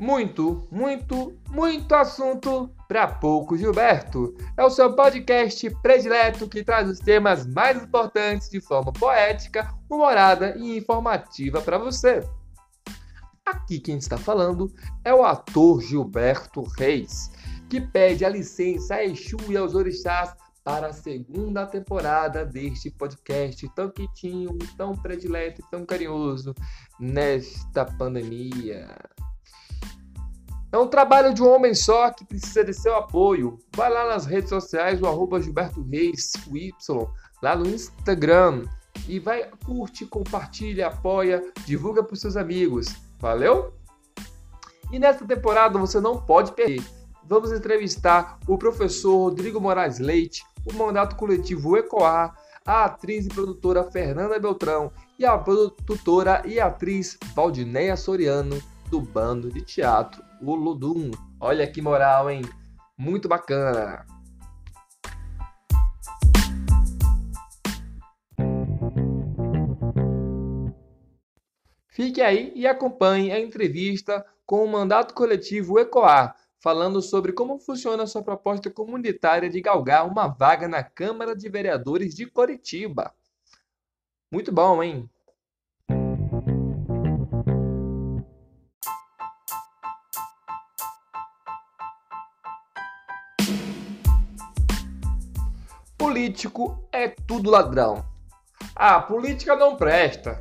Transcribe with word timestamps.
Muito, 0.00 0.66
muito, 0.70 1.38
muito 1.50 1.94
assunto 1.94 2.70
para 2.88 3.06
pouco, 3.06 3.54
Gilberto. 3.54 4.34
É 4.56 4.64
o 4.64 4.70
seu 4.70 4.96
podcast 4.96 5.68
predileto 5.82 6.48
que 6.48 6.64
traz 6.64 6.88
os 6.88 6.98
temas 6.98 7.46
mais 7.46 7.82
importantes 7.82 8.48
de 8.48 8.62
forma 8.62 8.94
poética, 8.94 9.74
humorada 9.90 10.56
e 10.56 10.78
informativa 10.78 11.60
para 11.60 11.76
você. 11.76 12.26
Aqui 13.44 13.78
quem 13.78 13.98
está 13.98 14.16
falando 14.16 14.72
é 15.04 15.12
o 15.12 15.22
ator 15.22 15.82
Gilberto 15.82 16.62
Reis, 16.78 17.30
que 17.68 17.78
pede 17.78 18.24
a 18.24 18.30
licença 18.30 18.94
a 18.94 19.04
Exu 19.04 19.36
e 19.50 19.56
aos 19.58 19.74
orixás 19.74 20.34
para 20.64 20.86
a 20.86 20.92
segunda 20.94 21.66
temporada 21.66 22.46
deste 22.46 22.90
podcast 22.90 23.68
tão 23.74 23.90
quentinho, 23.90 24.56
tão 24.78 24.96
predileto 24.96 25.60
e 25.60 25.70
tão 25.70 25.84
carinhoso 25.84 26.54
nesta 26.98 27.84
pandemia. 27.84 28.96
É 30.72 30.78
um 30.78 30.86
trabalho 30.86 31.34
de 31.34 31.42
um 31.42 31.48
homem 31.48 31.74
só 31.74 32.10
que 32.10 32.24
precisa 32.24 32.62
de 32.62 32.72
seu 32.72 32.94
apoio. 32.94 33.58
Vai 33.74 33.90
lá 33.90 34.06
nas 34.06 34.24
redes 34.24 34.50
sociais, 34.50 35.02
o 35.02 35.06
arroba 35.06 35.40
Gilberto 35.40 35.82
Reis, 35.82 36.32
o 36.48 36.56
Y, 36.56 36.72
lá 37.42 37.56
no 37.56 37.66
Instagram. 37.66 38.64
E 39.08 39.18
vai, 39.18 39.50
curte, 39.64 40.06
compartilha, 40.06 40.86
apoia, 40.86 41.42
divulga 41.66 42.04
para 42.04 42.14
os 42.14 42.20
seus 42.20 42.36
amigos. 42.36 42.86
Valeu? 43.18 43.74
E 44.92 44.98
nesta 44.98 45.24
temporada 45.24 45.76
você 45.78 46.00
não 46.00 46.20
pode 46.20 46.52
perder. 46.52 46.82
Vamos 47.24 47.50
entrevistar 47.50 48.38
o 48.46 48.56
professor 48.56 49.16
Rodrigo 49.16 49.60
Moraes 49.60 49.98
Leite, 49.98 50.44
o 50.64 50.74
mandato 50.74 51.16
coletivo 51.16 51.76
ECOAR, 51.76 52.34
a 52.64 52.84
atriz 52.84 53.26
e 53.26 53.28
produtora 53.28 53.84
Fernanda 53.90 54.38
Beltrão 54.38 54.92
e 55.18 55.24
a 55.24 55.36
produtora 55.36 56.42
e 56.44 56.60
atriz 56.60 57.18
Valdineia 57.34 57.96
Soriano 57.96 58.60
do 58.90 59.00
bando 59.00 59.48
de 59.50 59.62
teatro 59.62 60.22
o 60.42 60.54
Ludum. 60.54 61.12
Olha 61.38 61.70
que 61.70 61.80
moral, 61.80 62.28
hein? 62.28 62.42
Muito 62.98 63.28
bacana. 63.28 64.04
Fique 71.86 72.20
aí 72.20 72.52
e 72.56 72.66
acompanhe 72.66 73.30
a 73.30 73.38
entrevista 73.38 74.26
com 74.44 74.64
o 74.64 74.68
mandato 74.68 75.14
coletivo 75.14 75.78
ECOAR, 75.78 76.34
falando 76.58 77.00
sobre 77.00 77.32
como 77.32 77.58
funciona 77.58 78.06
sua 78.06 78.22
proposta 78.22 78.70
comunitária 78.70 79.48
de 79.48 79.60
galgar 79.60 80.06
uma 80.06 80.26
vaga 80.26 80.66
na 80.66 80.82
Câmara 80.82 81.36
de 81.36 81.48
Vereadores 81.48 82.14
de 82.14 82.26
Coritiba. 82.26 83.14
Muito 84.32 84.50
bom, 84.50 84.82
hein? 84.82 85.08
Político 96.10 96.88
é 96.90 97.06
tudo 97.06 97.50
ladrão. 97.50 98.04
A 98.74 98.98
política 98.98 99.54
não 99.54 99.76
presta. 99.76 100.40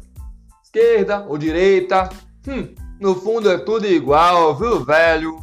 Esquerda 0.64 1.23
ou 1.28 1.38
direita, 1.38 2.09
hum, 2.48 2.73
no 3.00 3.14
fundo 3.14 3.52
é 3.52 3.59
tudo 3.59 3.86
igual, 3.86 4.56
viu, 4.56 4.84
velho? 4.84 5.38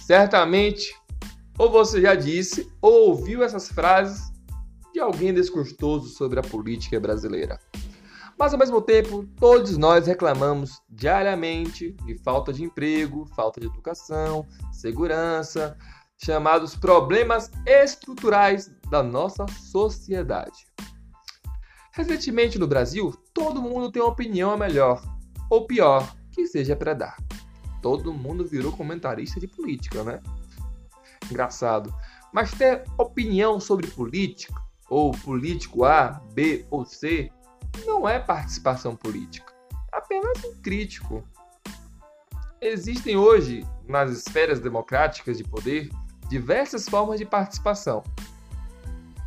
Certamente, 0.00 0.94
ou 1.58 1.72
você 1.72 2.00
já 2.00 2.14
disse 2.14 2.70
ou 2.80 3.08
ouviu 3.08 3.42
essas 3.42 3.68
frases 3.68 4.32
de 4.92 5.00
alguém 5.00 5.34
desgostoso 5.34 6.06
sobre 6.10 6.38
a 6.38 6.42
política 6.42 7.00
brasileira. 7.00 7.58
Mas 8.38 8.52
ao 8.52 8.60
mesmo 8.60 8.80
tempo, 8.80 9.26
todos 9.40 9.76
nós 9.76 10.06
reclamamos 10.06 10.80
diariamente 10.88 11.96
de 12.06 12.16
falta 12.18 12.52
de 12.52 12.62
emprego, 12.62 13.26
falta 13.34 13.60
de 13.60 13.66
educação, 13.66 14.46
segurança, 14.70 15.76
chamados 16.18 16.74
problemas 16.74 17.50
estruturais 17.64 18.70
da 18.90 19.02
nossa 19.02 19.46
sociedade. 19.48 20.66
Recentemente 21.92 22.58
no 22.58 22.66
Brasil, 22.66 23.12
todo 23.32 23.62
mundo 23.62 23.90
tem 23.90 24.02
uma 24.02 24.10
opinião 24.10 24.56
melhor 24.56 25.02
ou 25.50 25.66
pior 25.66 26.14
que 26.32 26.46
seja 26.46 26.76
para 26.76 26.94
dar. 26.94 27.16
Todo 27.80 28.12
mundo 28.12 28.44
virou 28.44 28.72
comentarista 28.72 29.40
de 29.40 29.46
política, 29.46 30.02
né? 30.02 30.20
Engraçado. 31.30 31.94
Mas 32.32 32.52
ter 32.52 32.84
opinião 32.98 33.58
sobre 33.58 33.86
política, 33.86 34.54
ou 34.88 35.12
político 35.12 35.84
A, 35.84 36.20
B 36.32 36.66
ou 36.70 36.84
C, 36.84 37.30
não 37.84 38.08
é 38.08 38.18
participação 38.18 38.96
política. 38.96 39.52
É 39.92 39.98
apenas 39.98 40.42
um 40.44 40.54
crítico. 40.62 41.26
Existem 42.60 43.16
hoje, 43.16 43.66
nas 43.86 44.10
esferas 44.10 44.60
democráticas 44.60 45.38
de 45.38 45.44
poder, 45.44 45.90
diversas 46.28 46.88
formas 46.88 47.18
de 47.18 47.24
participação. 47.24 48.04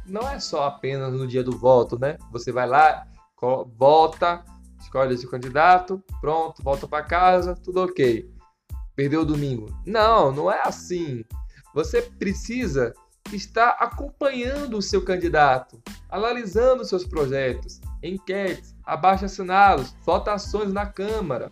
Não 0.06 0.28
é 0.28 0.40
só 0.40 0.66
apenas 0.66 1.14
no 1.14 1.28
dia 1.28 1.44
do 1.44 1.58
voto, 1.58 1.98
né? 2.00 2.18
Você 2.32 2.52
vai 2.52 2.68
lá, 2.68 3.08
vota, 3.78 4.44
escolhe 4.80 5.18
seu 5.18 5.30
candidato, 5.30 6.04
pronto, 6.20 6.62
volta 6.64 6.88
para 6.88 7.04
casa, 7.04 7.56
tudo 7.56 7.84
ok. 7.84 8.30
Perdeu 8.96 9.22
o 9.22 9.26
domingo. 9.26 9.68
Não, 9.86 10.32
não 10.32 10.52
é 10.52 10.62
assim. 10.64 11.24
Você 11.74 12.02
precisa 12.02 12.94
estar 13.32 13.78
acompanhando 13.80 14.78
o 14.78 14.82
seu 14.82 15.04
candidato, 15.04 15.82
analisando 16.10 16.84
seus 16.84 17.06
projetos, 17.06 17.80
enquetes, 18.04 18.76
abaixo-assinados, 18.84 19.96
votações 20.04 20.74
na 20.74 20.86
Câmara 20.86 21.52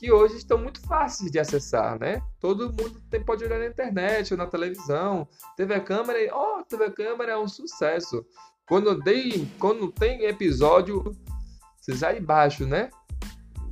que 0.00 0.10
hoje 0.10 0.38
estão 0.38 0.56
muito 0.56 0.80
fáceis 0.80 1.30
de 1.30 1.38
acessar, 1.38 2.00
né? 2.00 2.22
Todo 2.40 2.68
mundo 2.68 3.02
tem, 3.10 3.22
pode 3.22 3.44
olhar 3.44 3.58
na 3.58 3.66
internet 3.66 4.32
ou 4.32 4.38
na 4.38 4.46
televisão. 4.46 5.28
TV 5.58 5.78
Câmara, 5.80 6.18
ó, 6.32 6.58
oh, 6.58 6.64
TV 6.64 6.90
Câmara 6.92 7.32
é 7.32 7.38
um 7.38 7.46
sucesso. 7.46 8.24
Quando 8.66 8.98
tem, 9.02 9.44
quando 9.58 9.92
tem 9.92 10.24
episódio, 10.24 11.04
vocês 11.78 12.02
aí 12.02 12.18
embaixo, 12.18 12.66
né? 12.66 12.88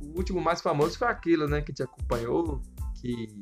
O 0.03 0.19
último 0.19 0.39
mais 0.39 0.61
famoso 0.61 0.99
foi 0.99 1.07
aquilo, 1.07 1.47
né? 1.47 1.63
Que 1.63 1.73
te 1.73 1.81
acompanhou, 1.81 2.61
que 3.01 3.35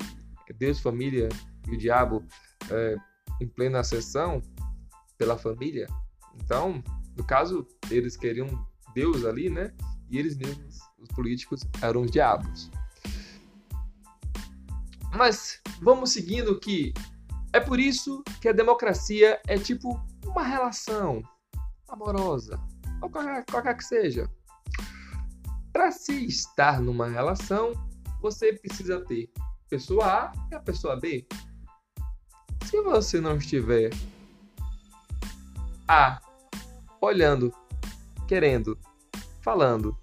Deus, 0.57 0.79
família 0.79 1.27
e 1.67 1.75
o 1.75 1.77
diabo 1.77 2.23
é, 2.71 2.95
em 3.41 3.49
plena 3.49 3.83
sessão 3.83 4.41
pela 5.17 5.37
família. 5.37 5.87
Então, 6.41 6.81
no 7.17 7.25
caso, 7.25 7.67
eles 7.91 8.15
queriam 8.15 8.47
Deus 8.95 9.25
ali, 9.25 9.49
né? 9.49 9.73
E 10.09 10.17
eles 10.17 10.37
mesmos, 10.37 10.77
os 10.97 11.09
políticos, 11.09 11.67
eram 11.81 12.03
os 12.03 12.11
diabos. 12.11 12.71
Mas 15.17 15.59
vamos 15.81 16.11
seguindo 16.11 16.59
que 16.59 16.93
é 17.51 17.59
por 17.59 17.79
isso 17.79 18.23
que 18.39 18.47
a 18.47 18.53
democracia 18.53 19.41
é 19.47 19.57
tipo 19.57 19.99
uma 20.23 20.43
relação 20.43 21.23
amorosa, 21.87 22.59
ou 23.01 23.09
qualquer, 23.09 23.43
qualquer 23.45 23.75
que 23.75 23.83
seja. 23.83 24.29
Para 25.73 25.91
se 25.91 26.23
estar 26.27 26.79
numa 26.79 27.07
relação, 27.07 27.73
você 28.21 28.53
precisa 28.53 29.03
ter 29.05 29.31
pessoa 29.67 30.05
A 30.05 30.31
e 30.51 30.55
a 30.55 30.59
pessoa 30.59 30.95
B. 30.95 31.25
Se 32.65 32.79
você 32.83 33.19
não 33.19 33.37
estiver 33.37 33.89
A 35.87 36.21
olhando, 37.01 37.51
querendo, 38.27 38.77
falando, 39.41 39.97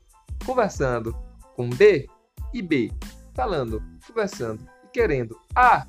conversando 0.44 1.16
com 1.54 1.70
B 1.70 2.08
e 2.52 2.60
B 2.60 2.90
falando, 3.32 3.82
conversando 4.06 4.73
querendo 4.94 5.36
A, 5.56 5.84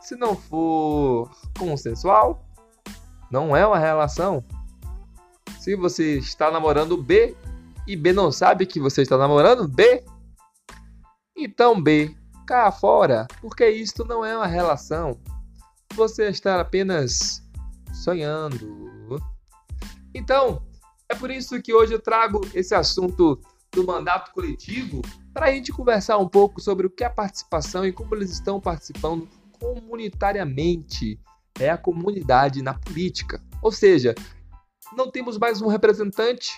se 0.00 0.16
não 0.16 0.36
for 0.36 1.30
consensual, 1.56 2.44
não 3.30 3.56
é 3.56 3.64
uma 3.64 3.78
relação. 3.78 4.44
Se 5.60 5.76
você 5.76 6.18
está 6.18 6.50
namorando 6.50 7.00
B 7.00 7.36
e 7.86 7.96
B 7.96 8.12
não 8.12 8.32
sabe 8.32 8.66
que 8.66 8.80
você 8.80 9.02
está 9.02 9.16
namorando 9.16 9.68
B, 9.68 10.04
então 11.36 11.80
B, 11.80 12.16
cá 12.44 12.70
fora, 12.72 13.28
porque 13.40 13.68
isto 13.70 14.04
não 14.04 14.24
é 14.24 14.36
uma 14.36 14.46
relação. 14.46 15.20
Você 15.94 16.28
está 16.28 16.60
apenas 16.60 17.40
sonhando. 17.92 19.20
Então, 20.12 20.66
é 21.08 21.14
por 21.14 21.30
isso 21.30 21.62
que 21.62 21.72
hoje 21.72 21.94
eu 21.94 22.00
trago 22.00 22.40
esse 22.54 22.74
assunto 22.74 23.40
do 23.76 23.84
mandato 23.84 24.32
coletivo 24.32 25.02
para 25.34 25.46
a 25.46 25.52
gente 25.52 25.70
conversar 25.70 26.16
um 26.16 26.26
pouco 26.26 26.62
sobre 26.62 26.86
o 26.86 26.90
que 26.90 27.04
é 27.04 27.10
participação 27.10 27.84
e 27.84 27.92
como 27.92 28.14
eles 28.14 28.30
estão 28.30 28.58
participando 28.58 29.28
comunitariamente. 29.60 31.20
É 31.60 31.68
a 31.68 31.76
comunidade 31.76 32.62
na 32.62 32.72
política. 32.72 33.42
Ou 33.62 33.70
seja, 33.70 34.14
não 34.96 35.10
temos 35.10 35.38
mais 35.38 35.60
um 35.60 35.68
representante, 35.68 36.52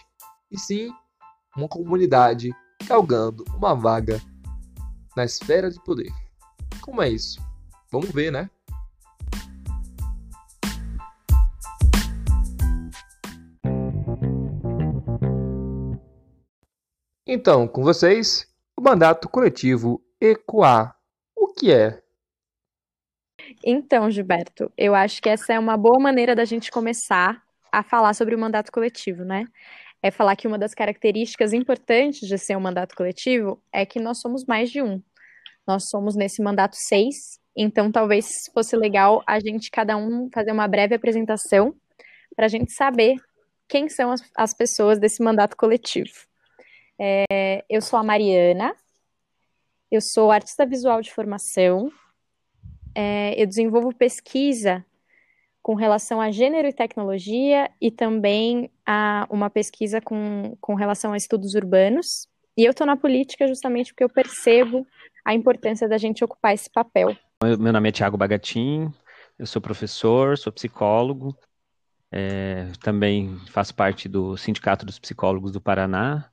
e 0.51 0.59
sim 0.59 0.91
uma 1.57 1.69
comunidade 1.69 2.55
galgando 2.87 3.45
uma 3.57 3.75
vaga 3.75 4.21
na 5.17 5.25
esfera 5.25 5.71
de 5.71 5.83
poder. 5.83 6.13
Como 6.81 7.03
é 7.03 7.09
isso? 7.09 7.41
Vamos 7.91 8.11
ver, 8.11 8.31
né? 8.31 8.49
Então, 17.31 17.69
com 17.69 17.83
vocês, 17.83 18.49
o 18.75 18.81
mandato 18.81 19.29
coletivo 19.29 20.03
ECOA. 20.19 20.95
O 21.37 21.49
que 21.49 21.71
é? 21.71 22.03
Então, 23.63 24.11
Gilberto, 24.11 24.73
eu 24.79 24.95
acho 24.95 25.21
que 25.21 25.29
essa 25.29 25.53
é 25.53 25.59
uma 25.59 25.77
boa 25.77 26.01
maneira 26.01 26.35
da 26.35 26.47
gente 26.47 26.71
começar 26.71 27.43
a 27.71 27.83
falar 27.83 28.15
sobre 28.15 28.35
o 28.35 28.39
mandato 28.39 28.73
coletivo, 28.73 29.25
né? 29.25 29.45
É 30.03 30.11
falar 30.11 30.37
que 30.37 30.49
uma 30.49 30.57
das 30.57 30.73
características 30.73 31.53
importantes 31.53 32.27
de 32.27 32.39
ser 32.39 32.57
um 32.57 32.61
mandato 32.61 32.97
coletivo 32.97 33.63
é 33.71 33.85
que 33.85 34.01
nós 34.01 34.23
somos 34.23 34.47
mais 34.47 34.71
de 34.71 34.81
um. 34.81 35.03
Nós 35.67 35.91
somos 35.91 36.17
nesse 36.17 36.43
mandato 36.43 36.77
seis, 36.77 37.39
então 37.55 37.93
talvez 37.93 38.45
fosse 38.55 38.75
legal 38.75 39.23
a 39.27 39.39
gente, 39.39 39.71
cada 39.71 39.99
um, 39.99 40.31
fazer 40.33 40.51
uma 40.51 40.67
breve 40.67 40.95
apresentação 40.95 41.75
para 42.35 42.47
a 42.47 42.49
gente 42.49 42.73
saber 42.73 43.17
quem 43.69 43.87
são 43.87 44.13
as, 44.13 44.23
as 44.35 44.55
pessoas 44.55 44.99
desse 44.99 45.23
mandato 45.23 45.59
coletivo. 45.59 46.27
É, 46.99 47.65
eu 47.69 47.81
sou 47.81 47.99
a 47.99 48.03
Mariana, 48.03 48.75
eu 49.91 50.01
sou 50.01 50.33
artista 50.33 50.67
visual 50.67 51.01
de 51.01 51.13
formação, 51.13 51.93
é, 52.95 53.41
eu 53.41 53.47
desenvolvo 53.47 53.95
pesquisa 53.95 54.85
com 55.63 55.75
relação 55.75 56.21
a 56.21 56.31
gênero 56.31 56.67
e 56.67 56.73
tecnologia 56.73 57.71
e 57.81 57.91
também 57.91 58.71
a 58.85 59.27
uma 59.31 59.49
pesquisa 59.49 60.01
com, 60.01 60.57
com 60.61 60.75
relação 60.75 61.13
a 61.13 61.17
estudos 61.17 61.55
urbanos. 61.55 62.27
E 62.57 62.65
eu 62.65 62.73
estou 62.73 62.87
na 62.87 62.97
política 62.97 63.47
justamente 63.47 63.93
porque 63.93 64.03
eu 64.03 64.09
percebo 64.09 64.85
a 65.25 65.35
importância 65.35 65.89
da 65.89 65.99
gente 65.99 66.25
ocupar 66.25 66.55
esse 66.55 66.69
papel. 66.71 67.17
Meu 67.43 67.73
nome 67.73 67.89
é 67.89 67.93
Tiago 67.93 68.17
Bagatin, 68.17 68.93
eu 69.39 69.47
sou 69.47 69.63
professor, 69.63 70.37
sou 70.37 70.53
psicólogo, 70.53 71.37
é, 72.11 72.73
também 72.83 73.39
faço 73.51 73.75
parte 73.75 74.09
do 74.09 74.37
Sindicato 74.37 74.85
dos 74.85 74.99
Psicólogos 74.99 75.53
do 75.53 75.61
Paraná 75.61 76.29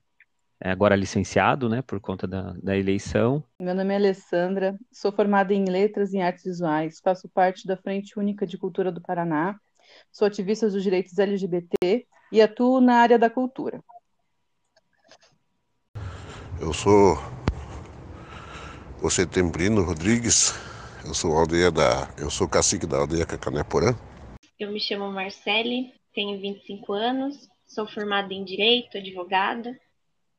agora 0.72 0.96
licenciado, 0.96 1.70
né, 1.70 1.82
por 1.82 2.00
conta 2.00 2.26
da, 2.26 2.54
da 2.62 2.78
eleição. 2.78 3.44
Meu 3.62 3.76
nome 3.76 3.94
é 3.94 3.98
Alessandra, 3.98 4.76
sou 4.92 5.12
formada 5.12 5.54
em 5.54 5.66
Letras 5.66 6.14
e 6.14 6.20
Artes 6.20 6.44
Visuais, 6.44 7.00
faço 7.04 7.30
parte 7.30 7.68
da 7.68 7.78
Frente 7.78 8.18
Única 8.18 8.48
de 8.48 8.58
Cultura 8.58 8.92
do 8.92 9.02
Paraná, 9.02 9.60
sou 10.12 10.28
ativista 10.28 10.70
dos 10.70 10.82
direitos 10.82 11.18
LGBT 11.20 12.08
e 12.32 12.42
atuo 12.42 12.82
na 12.82 12.96
área 12.96 13.20
da 13.20 13.30
cultura. 13.30 13.80
Eu 16.60 16.74
sou 16.74 17.18
o 19.02 19.10
Setembrino 19.10 19.84
Rodrigues, 19.84 20.54
eu 21.06 21.14
sou 21.14 21.38
aldeia 21.38 21.70
da, 21.70 22.10
eu 22.18 22.32
sou 22.32 22.48
cacique 22.48 22.88
da 22.88 22.98
aldeia 22.98 23.26
Cacanéporã. 23.26 23.96
Eu 24.58 24.72
me 24.72 24.80
chamo 24.80 25.12
Marcele, 25.12 25.94
tenho 26.14 26.40
25 26.40 26.94
anos, 26.94 27.48
sou 27.68 27.86
formada 27.86 28.34
em 28.34 28.44
Direito, 28.44 28.98
advogada, 28.98 29.78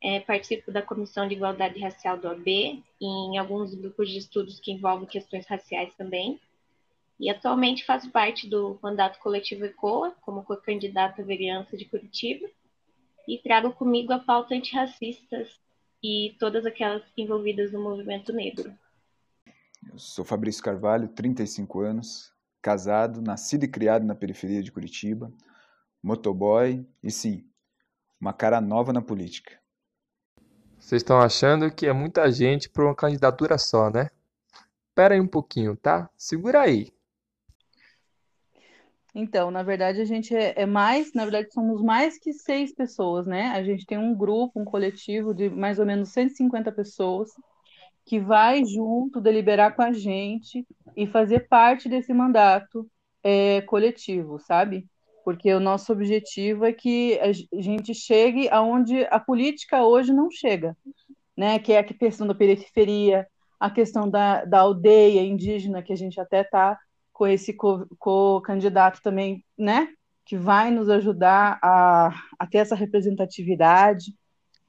é, 0.03 0.21
participo 0.21 0.71
da 0.71 0.83
Comissão 0.83 1.27
de 1.27 1.35
Igualdade 1.35 1.81
Racial 1.81 2.19
do 2.19 2.29
AB, 2.29 2.83
em 3.01 3.39
alguns 3.39 3.75
grupos 3.75 4.11
de 4.11 4.19
estudos 4.19 4.61
que 4.61 4.73
envolvem 4.73 5.09
questões 5.09 5.47
raciais 5.47 5.95
também. 5.95 6.41
E 7.19 7.31
atualmente 7.31 7.85
faço 7.85 8.11
parte 8.11 8.49
do 8.49 8.79
mandato 8.83 9.19
coletivo 9.21 9.65
ECOA, 9.65 10.15
como 10.21 10.45
co-candidata 10.45 11.23
à 11.23 11.25
vereança 11.25 11.77
de 11.77 11.87
Curitiba, 11.87 12.47
e 13.27 13.39
trago 13.39 13.73
comigo 13.73 14.13
a 14.13 14.19
pauta 14.19 14.55
antirracistas 14.55 15.49
e 16.03 16.37
todas 16.39 16.67
aquelas 16.67 17.03
envolvidas 17.17 17.73
no 17.73 17.83
movimento 17.83 18.33
negro. 18.33 18.73
Eu 19.91 19.99
sou 19.99 20.25
Fabrício 20.25 20.63
Carvalho, 20.63 21.09
35 21.09 21.81
anos, 21.81 22.33
casado, 22.61 23.23
nascido 23.23 23.65
e 23.65 23.69
criado 23.69 24.05
na 24.05 24.15
periferia 24.15 24.63
de 24.63 24.71
Curitiba, 24.71 25.33
motoboy 26.03 26.87
e 27.03 27.11
sim, 27.11 27.49
uma 28.21 28.33
cara 28.33 28.61
nova 28.61 28.93
na 28.93 29.01
política. 29.01 29.59
Vocês 30.87 31.03
estão 31.03 31.21
achando 31.21 31.69
que 31.69 31.85
é 31.85 31.93
muita 31.93 32.31
gente 32.31 32.71
para 32.71 32.85
uma 32.85 32.95
candidatura 32.95 33.59
só, 33.59 33.91
né? 33.91 34.09
Espera 34.89 35.15
aí 35.15 35.21
um 35.21 35.27
pouquinho, 35.27 35.77
tá? 35.77 36.09
Segura 36.17 36.61
aí. 36.61 36.93
Então, 39.13 39.51
na 39.51 39.65
verdade, 39.65 40.01
a 40.01 40.05
gente 40.05 40.33
é, 40.33 40.55
é, 40.57 40.65
mais, 40.65 41.13
na 41.13 41.25
verdade, 41.25 41.53
somos 41.53 41.83
mais 41.83 42.21
que 42.21 42.33
seis 42.33 42.73
pessoas, 42.73 43.27
né? 43.27 43.49
A 43.49 43.65
gente 43.65 43.85
tem 43.85 43.99
um 43.99 44.15
grupo, 44.15 44.61
um 44.61 44.65
coletivo 44.65 45.35
de 45.35 45.51
mais 45.51 45.81
ou 45.81 45.87
menos 45.87 46.11
150 46.11 46.71
pessoas 46.71 47.33
que 48.05 48.21
vai 48.21 48.65
junto 48.65 49.21
deliberar 49.21 49.75
com 49.75 49.83
a 49.83 49.91
gente 49.91 50.65
e 50.97 51.05
fazer 51.05 51.49
parte 51.49 51.89
desse 51.89 52.15
mandato 52.15 52.89
é, 53.25 53.61
coletivo, 53.63 54.39
sabe? 54.39 54.89
Porque 55.27 55.53
o 55.53 55.59
nosso 55.59 55.93
objetivo 55.93 56.65
é 56.65 56.73
que 56.73 57.19
a 57.19 57.33
gente 57.61 57.93
chegue 57.93 58.49
aonde 58.49 59.05
a 59.11 59.19
política 59.19 59.83
hoje 59.83 60.13
não 60.13 60.31
chega, 60.31 60.77
né? 61.37 61.59
Que 61.59 61.73
é 61.73 61.81
a 61.81 61.83
questão 61.83 62.29
da 62.29 62.35
periferia, 62.35 63.27
a 63.59 63.69
questão 63.69 64.09
da, 64.09 64.45
da 64.45 64.61
aldeia 64.61 65.21
indígena, 65.23 65.83
que 65.83 65.93
a 65.93 65.97
gente 65.97 66.21
até 66.21 66.43
está 66.43 66.79
com 67.13 67.27
esse 67.27 67.53
co-candidato 67.99 68.99
co 68.99 69.03
também, 69.03 69.45
né? 69.59 69.89
Que 70.25 70.37
vai 70.37 70.71
nos 70.71 70.89
ajudar 70.89 71.59
a, 71.61 72.15
a 72.39 72.47
ter 72.47 72.59
essa 72.59 72.77
representatividade, 72.77 74.15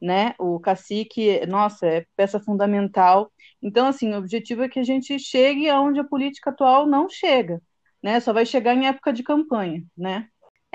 né? 0.01 0.33
O 0.39 0.60
cacique, 0.60 1.45
nossa, 1.45 1.86
é 1.86 2.06
peça 2.15 2.39
fundamental. 2.39 3.31
Então, 3.62 3.86
assim, 3.86 4.12
o 4.12 4.18
objetivo 4.18 4.63
é 4.63 4.69
que 4.69 4.80
a 4.80 4.83
gente 4.83 5.19
chegue 5.19 5.69
aonde 5.69 6.00
a 6.00 6.03
política 6.03 6.50
atual 6.50 6.88
não 6.88 7.07
chega, 7.07 7.62
né? 8.01 8.19
Só 8.19 8.33
vai 8.33 8.44
chegar 8.44 8.74
em 8.74 8.88
época 8.88 9.13
de 9.13 9.21
campanha, 9.21 9.83
né? 9.95 10.27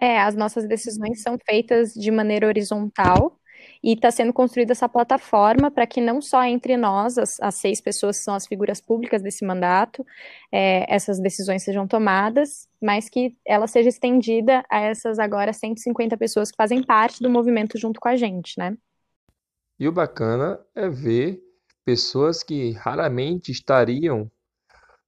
É, 0.03 0.21
as 0.21 0.35
nossas 0.35 0.67
decisões 0.67 1.23
são 1.23 1.39
feitas 1.49 1.95
de 1.95 2.11
maneira 2.11 2.49
horizontal 2.49 3.39
e 3.81 3.93
está 3.93 4.11
sendo 4.11 4.33
construída 4.33 4.73
essa 4.73 4.89
plataforma 4.89 5.71
para 5.71 5.87
que 5.87 6.01
não 6.01 6.21
só 6.21 6.43
entre 6.43 6.77
nós, 6.77 7.17
as, 7.17 7.39
as, 7.41 7.55
seis 7.55 7.81
pessoas 7.81 8.19
que 8.19 8.25
são 8.25 8.35
as 8.35 8.45
figuras 8.45 8.81
públicas 8.81 9.23
desse 9.23 9.45
mandato, 9.47 10.05
é, 10.51 10.93
essas 10.93 11.21
decisões 11.21 11.63
sejam 11.63 11.87
tomadas, 11.87 12.69
mas 12.83 13.09
que 13.09 13.37
ela 13.47 13.69
seja 13.69 13.91
estendida 13.91 14.65
a 14.69 14.81
essas 14.81 15.21
agora 15.21 15.53
150 15.53 16.17
pessoas 16.17 16.51
que 16.51 16.57
fazem 16.57 16.83
parte 16.83 17.23
do 17.23 17.31
movimento 17.31 17.79
junto 17.79 18.01
com 18.01 18.09
a 18.09 18.17
gente, 18.17 18.59
né? 18.59 18.77
E 19.79 19.87
o 19.87 19.93
bacana 19.93 20.59
é 20.75 20.89
ver 20.89 21.41
pessoas 21.85 22.43
que 22.43 22.73
raramente 22.73 23.53
estariam 23.53 24.29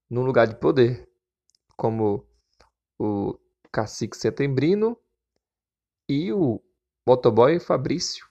no 0.08 0.22
lugar 0.22 0.46
de 0.46 0.54
poder, 0.54 1.08
como 1.76 2.24
o 2.96 3.36
Cacique 3.74 4.16
Setembrino 4.16 4.96
e 6.08 6.32
o 6.32 6.62
motoboy 7.04 7.58
Fabrício. 7.58 8.24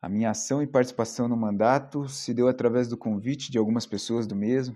A 0.00 0.08
minha 0.08 0.30
ação 0.30 0.62
e 0.62 0.66
participação 0.66 1.28
no 1.28 1.36
mandato 1.36 2.08
se 2.08 2.32
deu 2.32 2.48
através 2.48 2.88
do 2.88 2.96
convite 2.96 3.52
de 3.52 3.58
algumas 3.58 3.84
pessoas 3.84 4.26
do 4.26 4.34
mesmo, 4.34 4.74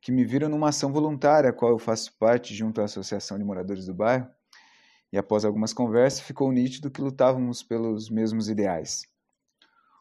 que 0.00 0.10
me 0.10 0.24
viram 0.24 0.48
numa 0.48 0.70
ação 0.70 0.92
voluntária, 0.92 1.50
a 1.50 1.52
qual 1.52 1.70
eu 1.70 1.78
faço 1.78 2.12
parte 2.18 2.52
junto 2.52 2.80
à 2.80 2.86
Associação 2.86 3.38
de 3.38 3.44
Moradores 3.44 3.86
do 3.86 3.94
Bairro, 3.94 4.28
e 5.12 5.16
após 5.16 5.44
algumas 5.44 5.72
conversas 5.72 6.18
ficou 6.18 6.50
nítido 6.50 6.90
que 6.90 7.00
lutávamos 7.00 7.62
pelos 7.62 8.10
mesmos 8.10 8.48
ideais. 8.48 9.06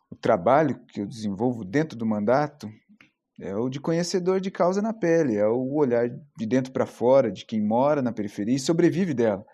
O 0.09 0.15
trabalho 0.15 0.83
que 0.87 1.01
eu 1.01 1.05
desenvolvo 1.05 1.63
dentro 1.63 1.95
do 1.95 2.05
mandato 2.05 2.67
é 3.39 3.55
o 3.55 3.69
de 3.69 3.79
conhecedor 3.79 4.39
de 4.39 4.49
causa 4.49 4.81
na 4.81 4.93
pele, 4.93 5.35
é 5.35 5.47
o 5.47 5.73
olhar 5.75 6.09
de 6.09 6.45
dentro 6.45 6.71
para 6.71 6.85
fora, 6.85 7.31
de 7.31 7.45
quem 7.45 7.61
mora 7.61 8.01
na 8.01 8.11
periferia 8.11 8.55
e 8.55 8.59
sobrevive 8.59 9.13
dela. 9.13 9.45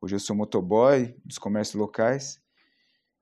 Hoje 0.00 0.14
eu 0.14 0.20
sou 0.20 0.36
motoboy 0.36 1.14
dos 1.24 1.38
comércios 1.38 1.74
locais, 1.74 2.40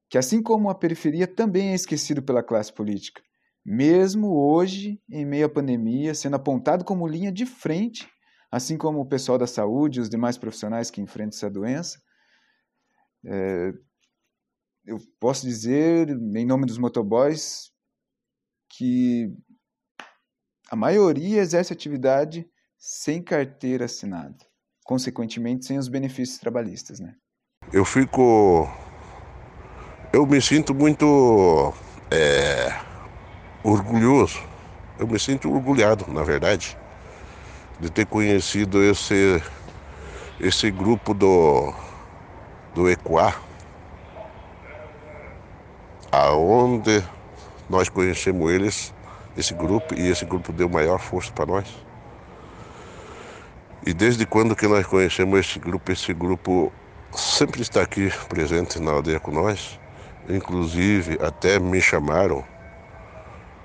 que 0.09 0.19
assim 0.19 0.43
como 0.43 0.69
a 0.69 0.75
periferia 0.75 1.27
também 1.27 1.71
é 1.71 1.75
esquecido 1.75 2.23
pela 2.23 2.43
classe 2.43 2.73
política, 2.73 3.23
mesmo 3.65 4.35
hoje, 4.35 5.00
em 5.11 5.25
meio 5.25 5.47
à 5.47 5.49
pandemia, 5.49 6.15
sendo 6.15 6.37
apontado 6.37 6.85
como 6.85 7.07
linha 7.07 7.31
de 7.31 7.47
frente, 7.47 8.09
assim 8.50 8.77
como 8.77 9.00
o 9.00 9.07
pessoal 9.07 9.39
da 9.39 9.47
saúde 9.47 9.99
e 9.99 10.03
os 10.03 10.11
demais 10.11 10.37
profissionais 10.37 10.91
que 10.91 11.00
enfrentam 11.00 11.37
essa 11.37 11.50
doença. 11.50 12.00
É, 13.25 13.73
eu 14.85 14.99
posso 15.21 15.47
dizer, 15.47 16.09
em 16.09 16.47
nome 16.47 16.67
dos 16.67 16.79
motoboys, 16.79 17.71
que 18.69 19.33
a 20.71 20.77
maioria 20.77 21.41
exerce 21.41 21.73
atividade 21.73 22.47
sem 22.79 23.21
carteira 23.21 23.87
assinada, 23.87 24.37
consequentemente 24.85 25.67
sem 25.67 25.77
os 25.77 25.89
benefícios 25.89 26.39
trabalhistas, 26.39 27.00
né? 27.00 27.15
Eu 27.73 27.85
fico, 27.85 28.69
eu 30.12 30.25
me 30.25 30.41
sinto 30.41 30.73
muito 30.73 31.75
é, 32.09 32.69
orgulhoso, 33.65 34.41
eu 34.99 35.09
me 35.09 35.19
sinto 35.19 35.53
orgulhado, 35.53 36.11
na 36.12 36.23
verdade, 36.23 36.79
de 37.81 37.91
ter 37.91 38.07
conhecido 38.07 38.83
esse 38.83 39.43
esse 40.39 40.71
grupo 40.71 41.12
do 41.12 41.75
do 42.75 42.89
Equá, 42.89 43.43
aonde 46.12 47.03
nós 47.69 47.89
conhecemos 47.89 48.50
eles 48.50 48.95
esse 49.37 49.54
grupo 49.54 49.94
e 49.94 50.08
esse 50.08 50.25
grupo 50.25 50.52
deu 50.52 50.68
maior 50.68 50.99
força 50.99 51.32
para 51.32 51.46
nós. 51.46 51.66
E 53.87 53.94
desde 53.94 54.26
quando 54.26 54.54
que 54.54 54.66
nós 54.66 54.87
conhecemos 54.87 55.40
esse 55.40 55.58
grupo, 55.58 55.90
esse 55.90 56.12
grupo 56.12 56.72
sempre 57.12 57.62
está 57.62 57.82
aqui 57.82 58.12
presente 58.28 58.80
na 58.80 58.92
aldeia 58.92 59.18
com 59.18 59.30
nós. 59.30 59.78
Inclusive 60.28 61.18
até 61.22 61.58
me 61.58 61.80
chamaram 61.80 62.44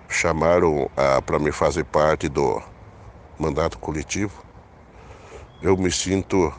chamaram 0.09 0.89
ah, 0.95 1.21
para 1.21 1.39
me 1.39 1.51
fazer 1.51 1.83
parte 1.85 2.29
do 2.29 2.61
mandato 3.37 3.77
coletivo. 3.77 4.43
Eu 5.61 5.75
me 5.77 5.91
sinto 5.91 6.53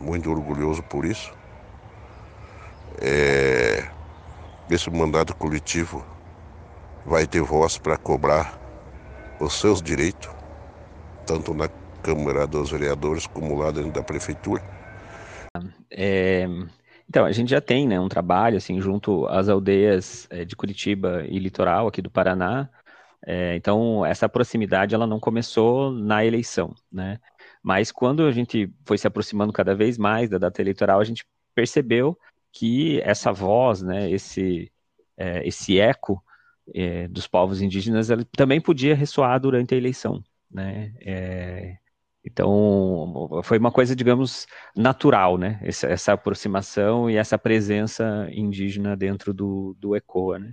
muito 0.00 0.30
orgulhoso 0.30 0.82
por 0.82 1.04
isso. 1.04 1.32
É, 3.00 3.86
esse 4.70 4.90
mandato 4.90 5.34
coletivo 5.36 6.04
vai 7.06 7.26
ter 7.26 7.40
voz 7.40 7.78
para 7.78 7.96
cobrar 7.96 8.58
os 9.40 9.54
seus 9.54 9.80
direitos, 9.80 10.28
tanto 11.24 11.54
na 11.54 11.68
Câmara 12.02 12.46
dos 12.46 12.70
Vereadores 12.70 13.26
como 13.26 13.56
lá 13.56 13.70
dentro 13.70 13.92
da 13.92 14.02
Prefeitura. 14.02 14.62
É, 15.90 16.46
então, 17.08 17.24
a 17.24 17.32
gente 17.32 17.50
já 17.50 17.60
tem 17.60 17.86
né, 17.86 17.98
um 17.98 18.08
trabalho 18.08 18.56
assim, 18.56 18.80
junto 18.80 19.26
às 19.26 19.48
aldeias 19.48 20.26
é, 20.30 20.44
de 20.44 20.56
Curitiba 20.56 21.24
e 21.28 21.38
litoral 21.38 21.86
aqui 21.86 22.02
do 22.02 22.10
Paraná. 22.10 22.68
É, 23.24 23.54
então, 23.56 24.04
essa 24.04 24.28
proximidade 24.28 24.94
ela 24.94 25.06
não 25.06 25.20
começou 25.20 25.92
na 25.92 26.24
eleição, 26.24 26.74
né? 26.92 27.18
Mas 27.62 27.90
quando 27.90 28.24
a 28.24 28.30
gente 28.30 28.72
foi 28.84 28.98
se 28.98 29.06
aproximando 29.06 29.52
cada 29.52 29.74
vez 29.74 29.98
mais 29.98 30.28
da 30.28 30.38
data 30.38 30.60
eleitoral, 30.60 31.00
a 31.00 31.04
gente 31.04 31.24
percebeu 31.54 32.16
que 32.52 33.00
essa 33.02 33.32
voz, 33.32 33.82
né, 33.82 34.10
esse, 34.10 34.70
é, 35.16 35.46
esse 35.46 35.78
eco 35.78 36.22
é, 36.74 37.08
dos 37.08 37.26
povos 37.26 37.60
indígenas, 37.60 38.08
também 38.36 38.60
podia 38.60 38.94
ressoar 38.94 39.40
durante 39.40 39.74
a 39.74 39.78
eleição, 39.78 40.22
né? 40.50 40.92
É, 41.00 41.76
então, 42.26 43.28
foi 43.44 43.56
uma 43.56 43.70
coisa, 43.70 43.94
digamos, 43.94 44.48
natural, 44.76 45.38
né? 45.38 45.60
Essa, 45.62 45.86
essa, 45.86 46.12
aproximação 46.12 47.08
e 47.08 47.16
essa 47.16 47.38
presença 47.38 48.28
indígena 48.32 48.96
dentro 48.96 49.32
do, 49.32 49.76
do 49.78 49.94
ECOA, 49.94 50.40
né? 50.40 50.52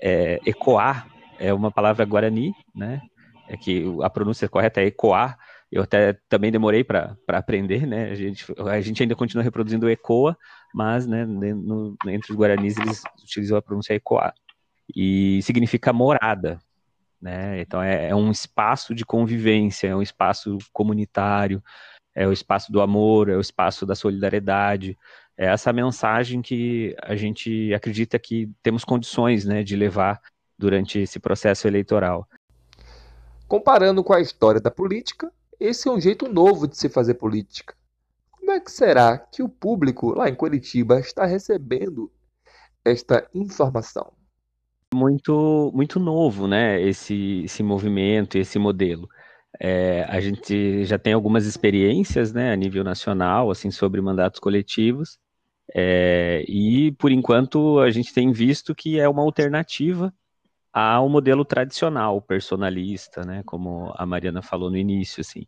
É, 0.00 0.38
ecoar 0.44 1.08
é 1.38 1.52
uma 1.54 1.70
palavra 1.70 2.04
guarani, 2.04 2.52
né? 2.74 3.00
É 3.48 3.56
que 3.56 3.84
a 4.02 4.10
pronúncia 4.10 4.48
correta 4.50 4.82
é 4.82 4.86
ecoar. 4.86 5.38
Eu 5.72 5.82
até 5.82 6.12
também 6.28 6.52
demorei 6.52 6.84
para 6.84 7.16
aprender, 7.28 7.86
né? 7.86 8.10
A 8.10 8.14
gente, 8.14 8.44
a 8.58 8.80
gente 8.82 9.02
ainda 9.02 9.14
continua 9.14 9.42
reproduzindo 9.42 9.88
ecoa, 9.88 10.36
mas, 10.74 11.06
né, 11.06 11.24
no, 11.24 11.96
entre 12.08 12.32
os 12.32 12.38
guaranis 12.38 12.76
eles 12.76 13.02
utilizam 13.22 13.56
a 13.56 13.62
pronúncia 13.62 13.94
ecoar. 13.94 14.34
E 14.94 15.40
significa 15.42 15.92
morada, 15.92 16.58
né? 17.20 17.60
Então 17.60 17.82
é, 17.82 18.08
é, 18.08 18.14
um 18.14 18.30
espaço 18.30 18.94
de 18.94 19.04
convivência, 19.04 19.88
é 19.88 19.96
um 19.96 20.02
espaço 20.02 20.58
comunitário, 20.72 21.62
é 22.14 22.26
o 22.26 22.32
espaço 22.32 22.72
do 22.72 22.80
amor, 22.80 23.28
é 23.28 23.36
o 23.36 23.40
espaço 23.40 23.84
da 23.84 23.94
solidariedade. 23.94 24.96
É 25.36 25.46
essa 25.46 25.72
mensagem 25.72 26.42
que 26.42 26.96
a 27.02 27.14
gente 27.14 27.72
acredita 27.72 28.18
que 28.18 28.50
temos 28.62 28.84
condições, 28.84 29.44
né, 29.44 29.62
de 29.62 29.76
levar 29.76 30.20
durante 30.58 30.98
esse 30.98 31.20
processo 31.20 31.68
eleitoral. 31.68 32.26
Comparando 33.46 34.02
com 34.02 34.12
a 34.12 34.20
história 34.20 34.60
da 34.60 34.70
política, 34.70 35.32
esse 35.60 35.88
é 35.88 35.92
um 35.92 36.00
jeito 36.00 36.28
novo 36.28 36.66
de 36.66 36.76
se 36.76 36.88
fazer 36.88 37.14
política. 37.14 37.74
Como 38.30 38.50
é 38.50 38.60
que 38.60 38.70
será 38.70 39.16
que 39.16 39.42
o 39.42 39.48
público 39.48 40.10
lá 40.10 40.28
em 40.28 40.34
Curitiba 40.34 40.98
está 40.98 41.24
recebendo 41.24 42.10
esta 42.84 43.28
informação? 43.32 44.17
Muito 44.94 45.70
muito 45.74 46.00
novo, 46.00 46.46
né? 46.46 46.80
Esse, 46.80 47.42
esse 47.44 47.62
movimento, 47.62 48.38
esse 48.38 48.58
modelo. 48.58 49.08
É, 49.60 50.04
a 50.04 50.20
gente 50.20 50.84
já 50.84 50.98
tem 50.98 51.12
algumas 51.12 51.46
experiências, 51.46 52.32
né, 52.32 52.52
a 52.52 52.56
nível 52.56 52.84
nacional, 52.84 53.50
assim, 53.50 53.70
sobre 53.70 54.00
mandatos 54.00 54.40
coletivos. 54.40 55.18
É, 55.74 56.44
e 56.48 56.92
por 56.92 57.12
enquanto 57.12 57.78
a 57.80 57.90
gente 57.90 58.12
tem 58.14 58.32
visto 58.32 58.74
que 58.74 58.98
é 59.00 59.08
uma 59.08 59.22
alternativa 59.22 60.12
ao 60.72 61.08
modelo 61.08 61.44
tradicional, 61.44 62.22
personalista, 62.22 63.24
né, 63.24 63.42
como 63.44 63.92
a 63.96 64.06
Mariana 64.06 64.42
falou 64.42 64.70
no 64.70 64.76
início, 64.76 65.20
assim. 65.20 65.46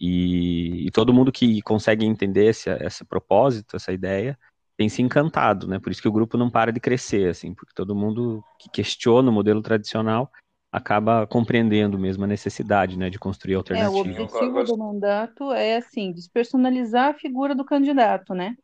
E, 0.00 0.86
e 0.86 0.90
todo 0.90 1.12
mundo 1.12 1.32
que 1.32 1.62
consegue 1.62 2.04
entender 2.06 2.46
esse, 2.46 2.70
esse 2.70 3.04
propósito, 3.04 3.76
essa 3.76 3.92
ideia, 3.92 4.38
tem 4.82 4.88
se 4.88 5.00
encantado, 5.00 5.68
né? 5.68 5.78
Por 5.78 5.92
isso 5.92 6.02
que 6.02 6.08
o 6.08 6.12
grupo 6.12 6.36
não 6.36 6.50
para 6.50 6.72
de 6.72 6.80
crescer, 6.80 7.28
assim, 7.28 7.54
porque 7.54 7.72
todo 7.72 7.94
mundo 7.94 8.42
que 8.58 8.68
questiona 8.68 9.30
o 9.30 9.32
modelo 9.32 9.62
tradicional 9.62 10.28
acaba 10.72 11.24
compreendendo 11.24 11.96
mesmo 11.96 12.24
a 12.24 12.26
necessidade, 12.26 12.98
né, 12.98 13.08
de 13.08 13.18
construir 13.18 13.54
alternativas. 13.54 14.06
É, 14.06 14.20
o 14.20 14.24
objetivo 14.24 14.64
do 14.64 14.76
mandato 14.76 15.52
é 15.52 15.76
assim, 15.76 16.10
despersonalizar 16.10 17.10
a 17.10 17.14
figura 17.14 17.54
do 17.54 17.64
candidato, 17.64 18.34
né? 18.34 18.56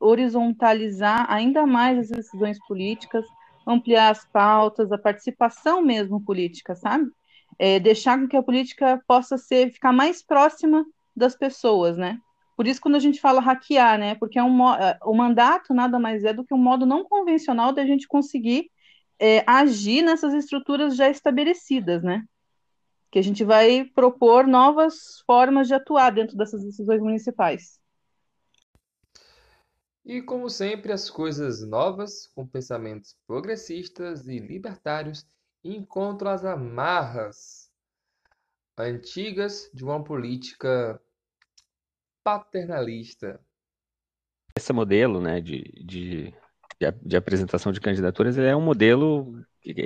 horizontalizar 0.00 1.26
ainda 1.30 1.66
mais 1.66 1.98
as 1.98 2.08
decisões 2.08 2.58
políticas, 2.66 3.26
ampliar 3.66 4.08
as 4.10 4.24
pautas, 4.32 4.90
a 4.90 4.96
participação 4.96 5.82
mesmo 5.82 6.24
política, 6.24 6.74
sabe? 6.74 7.10
É, 7.58 7.78
deixar 7.78 8.18
com 8.18 8.26
que 8.26 8.36
a 8.36 8.42
política 8.42 9.02
possa 9.06 9.36
ser 9.36 9.70
ficar 9.70 9.92
mais 9.92 10.24
próxima 10.24 10.82
das 11.14 11.36
pessoas, 11.36 11.98
né? 11.98 12.18
Por 12.56 12.66
isso, 12.66 12.80
quando 12.80 12.96
a 12.96 13.00
gente 13.00 13.20
fala 13.20 13.40
hackear, 13.40 13.98
né? 13.98 14.14
Porque 14.14 14.38
é 14.38 14.42
um, 14.42 14.72
é, 14.74 14.98
o 15.02 15.14
mandato 15.14 15.72
nada 15.72 15.98
mais 15.98 16.24
é 16.24 16.32
do 16.32 16.44
que 16.44 16.54
um 16.54 16.58
modo 16.58 16.84
não 16.84 17.04
convencional 17.04 17.72
da 17.72 17.84
gente 17.84 18.06
conseguir 18.06 18.70
é, 19.18 19.44
agir 19.46 20.02
nessas 20.02 20.34
estruturas 20.34 20.96
já 20.96 21.08
estabelecidas, 21.08 22.02
né? 22.02 22.24
Que 23.10 23.18
a 23.18 23.22
gente 23.22 23.44
vai 23.44 23.84
propor 23.84 24.46
novas 24.46 25.22
formas 25.26 25.68
de 25.68 25.74
atuar 25.74 26.10
dentro 26.10 26.36
dessas 26.36 26.62
decisões 26.64 27.00
municipais. 27.00 27.80
E 30.04 30.20
como 30.20 30.50
sempre, 30.50 30.92
as 30.92 31.08
coisas 31.08 31.66
novas, 31.66 32.26
com 32.34 32.46
pensamentos 32.46 33.16
progressistas 33.26 34.26
e 34.26 34.38
libertários, 34.38 35.24
encontram 35.62 36.32
as 36.32 36.44
amarras 36.44 37.70
antigas 38.76 39.70
de 39.72 39.84
uma 39.84 40.02
política 40.02 41.00
paternalista. 42.22 43.40
Esse 44.56 44.72
modelo 44.72 45.20
né, 45.20 45.40
de, 45.40 45.62
de, 45.84 46.34
de, 47.02 47.16
apresentação 47.16 47.72
de 47.72 47.80
candidaturas 47.80 48.36
é 48.38 48.54
um 48.54 48.60
modelo 48.60 49.42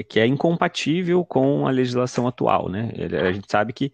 que 0.09 0.19
é 0.19 0.27
incompatível 0.27 1.25
com 1.25 1.67
a 1.67 1.71
legislação 1.71 2.27
atual. 2.27 2.69
Né? 2.69 2.91
A 3.23 3.33
gente 3.33 3.51
sabe 3.51 3.73
que 3.73 3.93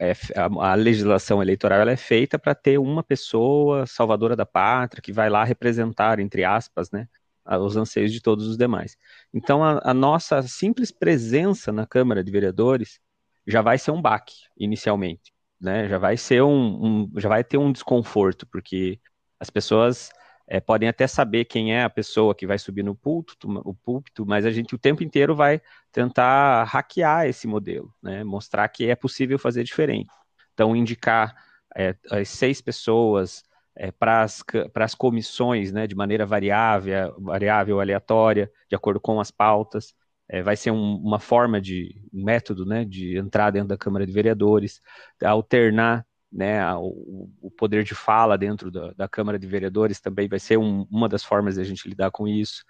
é, 0.00 0.12
a, 0.34 0.70
a, 0.72 0.74
legislação 0.74 1.42
eleitoral 1.42 1.86
é 1.88 1.96
feita 1.96 2.38
para 2.38 2.54
ter 2.54 2.78
uma 2.78 3.02
pessoa 3.02 3.86
salvadora 3.86 4.34
da 4.34 4.46
pátria 4.46 5.02
que 5.02 5.12
vai 5.12 5.28
lá 5.28 5.44
representar, 5.44 6.18
entre 6.18 6.44
aspas, 6.44 6.90
né, 6.90 7.08
os 7.44 7.76
anseios 7.76 8.12
de 8.12 8.20
todos 8.20 8.48
os 8.48 8.56
demais. 8.56 8.96
Então, 9.32 9.62
a, 9.62 9.80
a 9.84 9.94
nossa 9.94 10.42
simples 10.42 10.90
presença 10.90 11.70
na 11.72 11.86
Câmara 11.86 12.24
de 12.24 12.32
Vereadores 12.32 12.98
já 13.46 13.62
vai 13.62 13.78
ser 13.78 13.92
um 13.92 14.02
baque, 14.02 14.34
inicialmente 14.56 15.35
né? 15.60 15.88
Já 15.88 15.98
vai 15.98 16.16
ser 16.16 16.42
um, 16.42 17.06
um 17.06 17.20
já 17.20 17.28
vai 17.28 17.44
ter 17.44 17.58
um 17.58 17.72
desconforto, 17.72 18.46
porque 18.46 19.00
as 19.40 19.50
pessoas 19.50 20.10
é, 20.48 20.60
podem 20.60 20.88
até 20.88 21.06
saber 21.06 21.44
quem 21.44 21.74
é 21.74 21.82
a 21.82 21.90
pessoa 21.90 22.34
que 22.34 22.46
vai 22.46 22.58
subir 22.58 22.82
no 22.82 22.94
púlpito, 22.94 23.48
o 23.64 23.74
púlpito, 23.74 24.24
mas 24.26 24.46
a 24.46 24.50
gente 24.50 24.74
o 24.74 24.78
tempo 24.78 25.02
inteiro 25.02 25.34
vai 25.34 25.60
tentar 25.92 26.64
hackear 26.64 27.26
esse 27.26 27.46
modelo, 27.46 27.92
né? 28.02 28.22
Mostrar 28.24 28.68
que 28.68 28.88
é 28.88 28.94
possível 28.94 29.38
fazer 29.38 29.64
diferente. 29.64 30.10
Então, 30.54 30.74
indicar 30.76 31.34
é, 31.76 31.94
as 32.10 32.28
seis 32.28 32.60
pessoas 32.60 33.44
é, 33.76 33.90
para 33.92 34.22
as 34.22 34.94
comissões, 34.94 35.70
né, 35.72 35.86
de 35.86 35.94
maneira 35.94 36.24
variável, 36.24 37.14
variável, 37.20 37.80
aleatória, 37.80 38.50
de 38.68 38.74
acordo 38.74 38.98
com 38.98 39.20
as 39.20 39.30
pautas 39.30 39.94
é, 40.28 40.42
vai 40.42 40.56
ser 40.56 40.70
um, 40.70 40.96
uma 40.96 41.18
forma 41.20 41.60
de 41.60 41.94
um 42.12 42.24
método 42.24 42.66
né, 42.66 42.84
de 42.84 43.16
entrar 43.16 43.50
dentro 43.50 43.68
da 43.68 43.76
Câmara 43.76 44.06
de 44.06 44.12
Vereadores, 44.12 44.80
alternar 45.22 46.04
né, 46.30 46.74
o, 46.74 47.30
o 47.40 47.50
poder 47.50 47.84
de 47.84 47.94
fala 47.94 48.36
dentro 48.36 48.70
da, 48.70 48.92
da, 48.92 49.08
Câmara 49.08 49.38
de 49.38 49.46
Vereadores 49.46 50.00
também 50.00 50.28
vai 50.28 50.38
ser 50.38 50.58
um, 50.58 50.86
uma 50.90 51.08
das 51.08 51.24
formas 51.24 51.54
de 51.54 51.60
a 51.60 51.64
gente 51.64 51.88
lidar 51.88 52.10
com 52.10 52.26
isso. 52.26 52.64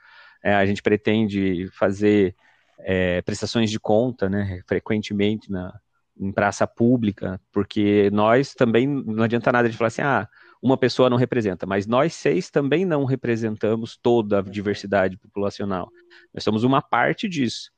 É, 0.44 0.54
a 0.54 0.66
gente 0.66 0.82
pretende 0.82 1.68
fazer 1.72 2.36
é, 2.80 3.22
prestações 3.22 3.70
de 3.70 3.80
conta 3.80 4.28
né, 4.28 4.60
frequentemente 4.66 5.50
na, 5.50 5.72
em 6.18 6.30
praça 6.32 6.66
pública, 6.66 7.40
porque 7.52 8.10
nós 8.12 8.54
também 8.54 8.86
não 8.86 9.24
adianta 9.24 9.50
nada 9.50 9.68
de 9.68 9.76
falar 9.76 9.88
assim, 9.88 10.02
ah, 10.02 10.28
uma 10.62 10.76
pessoa 10.76 11.10
não 11.10 11.16
representa, 11.16 11.66
mas 11.66 11.86
nós 11.86 12.14
seis 12.14 12.50
também 12.50 12.84
não 12.84 13.04
representamos 13.04 13.96
toda 13.96 14.38
a 14.38 14.42
diversidade 14.42 15.16
populacional. 15.16 15.90
Nós 16.32 16.42
somos 16.42 16.64
uma 16.64 16.82
parte 16.82 17.28
disso, 17.28 17.70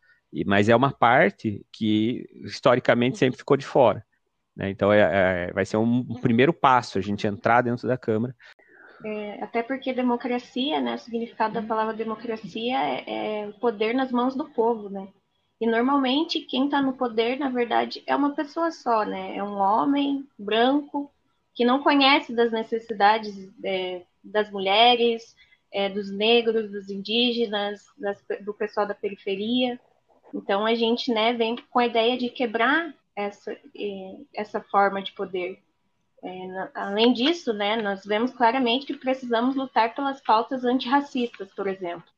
mas 0.47 0.69
é 0.69 0.77
uma 0.77 0.93
parte 0.93 1.65
que 1.73 2.27
historicamente 2.45 3.19
sempre 3.19 3.39
ficou 3.39 3.57
de 3.57 3.67
fora. 3.67 4.05
Né? 4.57 4.71
Então 4.71 4.93
é, 4.93 5.01
é, 5.49 5.53
vai 5.53 5.65
ser 5.65 5.77
um, 5.77 5.99
um, 6.09 6.21
primeiro 6.21 6.53
passo 6.53 6.99
a 6.99 7.01
gente 7.01 7.27
entrar 7.27 7.63
dentro 7.63 7.87
da 7.87 7.97
Câmara. 7.97 8.35
É, 9.05 9.43
até 9.43 9.63
porque 9.63 9.93
democracia, 9.93 10.81
né, 10.81 10.97
o 10.97 10.99
significado 10.99 11.55
da 11.55 11.63
palavra 11.63 11.95
democracia 11.95 12.77
é, 12.77 13.43
é 13.43 13.47
o 13.47 13.53
poder 13.55 13.95
nas 13.95 14.11
mãos 14.11 14.35
do 14.35 14.45
povo, 14.45 14.91
né? 14.91 15.07
E 15.61 15.67
normalmente 15.67 16.41
quem 16.41 16.65
está 16.65 16.83
no 16.83 16.95
poder, 16.95 17.39
na 17.39 17.49
verdade, 17.49 18.03
é 18.07 18.15
uma 18.15 18.35
pessoa 18.35 18.71
só, 18.71 19.05
né? 19.05 19.37
É 19.37 19.43
um 19.43 19.59
homem 19.59 20.27
branco 20.37 21.13
que 21.59 21.65
não 21.65 21.83
conhece 21.83 22.33
das 22.33 22.53
necessidades 22.53 23.51
é, 23.65 24.03
das 24.23 24.49
mulheres, 24.49 25.35
é, 25.73 25.89
dos 25.89 26.09
negros, 26.09 26.71
dos 26.71 26.89
indígenas, 26.89 27.85
das, 27.99 28.25
do 28.43 28.55
pessoal 28.55 28.87
da 28.87 28.95
periferia. 28.95 29.77
Então 30.33 30.65
a 30.65 30.77
gente 30.77 31.13
né, 31.13 31.33
vem 31.33 31.57
com 31.69 31.81
a 31.81 31.87
ideia 31.87 32.17
de 32.17 32.29
quebrar 32.29 32.95
essa, 33.17 33.59
essa 34.33 34.61
forma 34.61 35.03
de 35.03 35.11
poder. 35.11 35.59
É, 36.23 36.71
além 36.77 37.13
disso, 37.13 37.53
né, 37.53 37.75
nós 37.83 38.05
vemos 38.05 38.31
claramente 38.31 38.87
que 38.87 38.95
precisamos 38.95 39.57
lutar 39.57 39.97
pelas 39.97 40.21
pautas 40.21 40.65
antirracistas, 40.65 41.53
por 41.57 41.67
exemplo. 41.67 42.09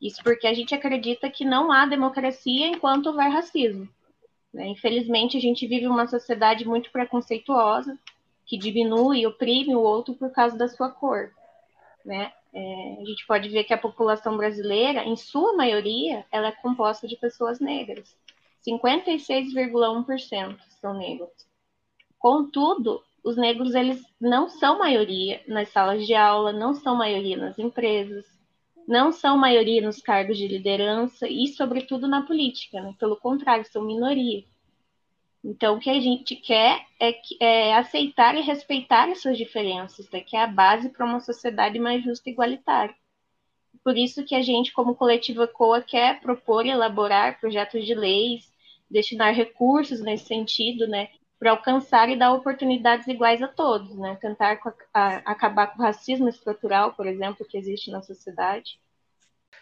Isso 0.00 0.22
porque 0.22 0.46
a 0.46 0.54
gente 0.54 0.72
acredita 0.72 1.28
que 1.28 1.44
não 1.44 1.72
há 1.72 1.84
democracia 1.84 2.68
enquanto 2.68 3.08
houver 3.08 3.28
racismo. 3.28 3.88
Né? 4.54 4.68
Infelizmente, 4.68 5.36
a 5.36 5.40
gente 5.40 5.66
vive 5.66 5.88
uma 5.88 6.06
sociedade 6.06 6.64
muito 6.64 6.92
preconceituosa, 6.92 7.98
que 8.48 8.56
diminui 8.56 9.26
oprime 9.26 9.76
o 9.76 9.82
outro 9.82 10.14
por 10.14 10.32
causa 10.32 10.56
da 10.56 10.66
sua 10.66 10.90
cor. 10.90 11.30
Né? 12.04 12.32
É, 12.52 12.96
a 13.00 13.04
gente 13.04 13.26
pode 13.26 13.48
ver 13.50 13.64
que 13.64 13.74
a 13.74 13.78
população 13.78 14.36
brasileira, 14.38 15.04
em 15.04 15.14
sua 15.16 15.52
maioria, 15.54 16.24
ela 16.32 16.48
é 16.48 16.52
composta 16.52 17.06
de 17.06 17.16
pessoas 17.16 17.60
negras. 17.60 18.16
56,1% 18.66 20.58
são 20.80 20.94
negros. 20.94 21.30
Contudo, 22.18 23.02
os 23.22 23.36
negros 23.36 23.74
eles 23.74 24.02
não 24.18 24.48
são 24.48 24.78
maioria 24.78 25.42
nas 25.46 25.68
salas 25.68 26.06
de 26.06 26.14
aula, 26.14 26.50
não 26.52 26.72
são 26.74 26.96
maioria 26.96 27.36
nas 27.36 27.58
empresas, 27.58 28.24
não 28.88 29.12
são 29.12 29.36
maioria 29.36 29.82
nos 29.82 30.00
cargos 30.00 30.38
de 30.38 30.48
liderança 30.48 31.28
e, 31.28 31.48
sobretudo, 31.48 32.08
na 32.08 32.22
política. 32.22 32.80
Né? 32.80 32.94
Pelo 32.98 33.16
contrário, 33.16 33.66
são 33.66 33.84
minoria. 33.84 34.44
Então, 35.44 35.76
o 35.76 35.80
que 35.80 35.88
a 35.88 36.00
gente 36.00 36.34
quer 36.36 36.84
é, 37.00 37.14
é 37.40 37.74
aceitar 37.74 38.34
e 38.34 38.40
respeitar 38.40 39.08
essas 39.08 39.38
diferenças, 39.38 40.10
né? 40.10 40.20
que 40.20 40.36
é 40.36 40.42
a 40.42 40.46
base 40.46 40.88
para 40.90 41.06
uma 41.06 41.20
sociedade 41.20 41.78
mais 41.78 42.02
justa 42.02 42.28
e 42.28 42.32
igualitária. 42.32 42.94
Por 43.84 43.96
isso 43.96 44.24
que 44.24 44.34
a 44.34 44.42
gente, 44.42 44.72
como 44.72 44.94
coletivo 44.94 45.42
ECOA, 45.42 45.80
quer 45.80 46.20
propor 46.20 46.66
e 46.66 46.70
elaborar 46.70 47.38
projetos 47.40 47.86
de 47.86 47.94
leis, 47.94 48.52
destinar 48.90 49.32
recursos 49.32 50.00
nesse 50.00 50.26
sentido, 50.26 50.86
né, 50.86 51.08
para 51.38 51.52
alcançar 51.52 52.08
e 52.08 52.16
dar 52.16 52.32
oportunidades 52.32 53.06
iguais 53.06 53.40
a 53.40 53.48
todos, 53.48 53.96
né? 53.96 54.16
Tentar 54.20 54.58
a, 54.92 55.16
acabar 55.18 55.68
com 55.68 55.78
o 55.80 55.84
racismo 55.84 56.28
estrutural, 56.28 56.92
por 56.94 57.06
exemplo, 57.06 57.46
que 57.46 57.56
existe 57.56 57.90
na 57.90 58.02
sociedade. 58.02 58.80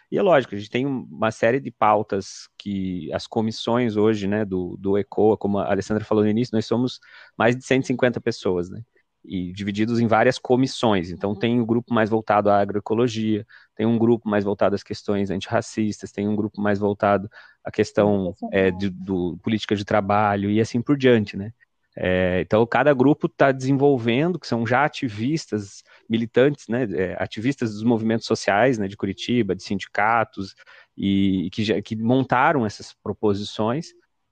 E 0.09 0.17
é 0.17 0.21
lógico, 0.21 0.55
a 0.55 0.57
gente 0.57 0.69
tem 0.69 0.85
uma 0.85 1.31
série 1.31 1.59
de 1.59 1.69
pautas 1.69 2.47
que 2.57 3.11
as 3.11 3.27
comissões 3.27 3.97
hoje, 3.97 4.25
né, 4.25 4.45
do, 4.45 4.77
do 4.77 4.97
ECOA, 4.97 5.37
como 5.37 5.59
a 5.59 5.69
Alessandra 5.69 6.05
falou 6.05 6.23
no 6.23 6.29
início, 6.29 6.55
nós 6.55 6.65
somos 6.65 6.99
mais 7.37 7.55
de 7.55 7.63
150 7.65 8.21
pessoas, 8.21 8.69
né? 8.69 8.81
E 9.25 9.51
divididos 9.51 9.99
em 9.99 10.07
várias 10.07 10.39
comissões. 10.39 11.11
Então, 11.11 11.35
tem 11.35 11.59
um 11.59 11.65
grupo 11.65 11.93
mais 11.93 12.09
voltado 12.09 12.49
à 12.49 12.61
agroecologia, 12.61 13.45
tem 13.75 13.85
um 13.85 13.97
grupo 13.97 14.29
mais 14.29 14.45
voltado 14.45 14.75
às 14.75 14.83
questões 14.83 15.29
antirracistas, 15.29 16.13
tem 16.13 16.25
um 16.29 16.35
grupo 16.35 16.61
mais 16.61 16.79
voltado 16.79 17.29
à 17.61 17.69
questão 17.69 18.33
é, 18.53 18.71
de, 18.71 18.89
do 18.89 19.37
política 19.43 19.75
de 19.75 19.83
trabalho 19.83 20.49
e 20.49 20.61
assim 20.61 20.81
por 20.81 20.97
diante, 20.97 21.35
né? 21.35 21.51
É, 21.99 22.41
então, 22.41 22.63
cada 22.67 22.93
grupo 22.93 23.25
está 23.25 23.51
desenvolvendo, 23.51 24.37
que 24.37 24.45
são 24.45 24.67
já 24.67 24.85
ativistas, 24.85 25.83
militantes, 26.07 26.67
né, 26.67 26.87
é, 26.93 27.17
ativistas 27.17 27.73
dos 27.73 27.81
movimentos 27.81 28.27
sociais 28.27 28.77
né, 28.77 28.87
de 28.87 28.95
Curitiba, 28.95 29.55
de 29.55 29.63
sindicatos, 29.63 30.55
e, 30.95 31.47
e 31.47 31.49
que, 31.49 31.63
já, 31.63 31.81
que 31.81 31.95
montaram 31.95 32.67
essas 32.67 32.93
proposições, 32.93 33.87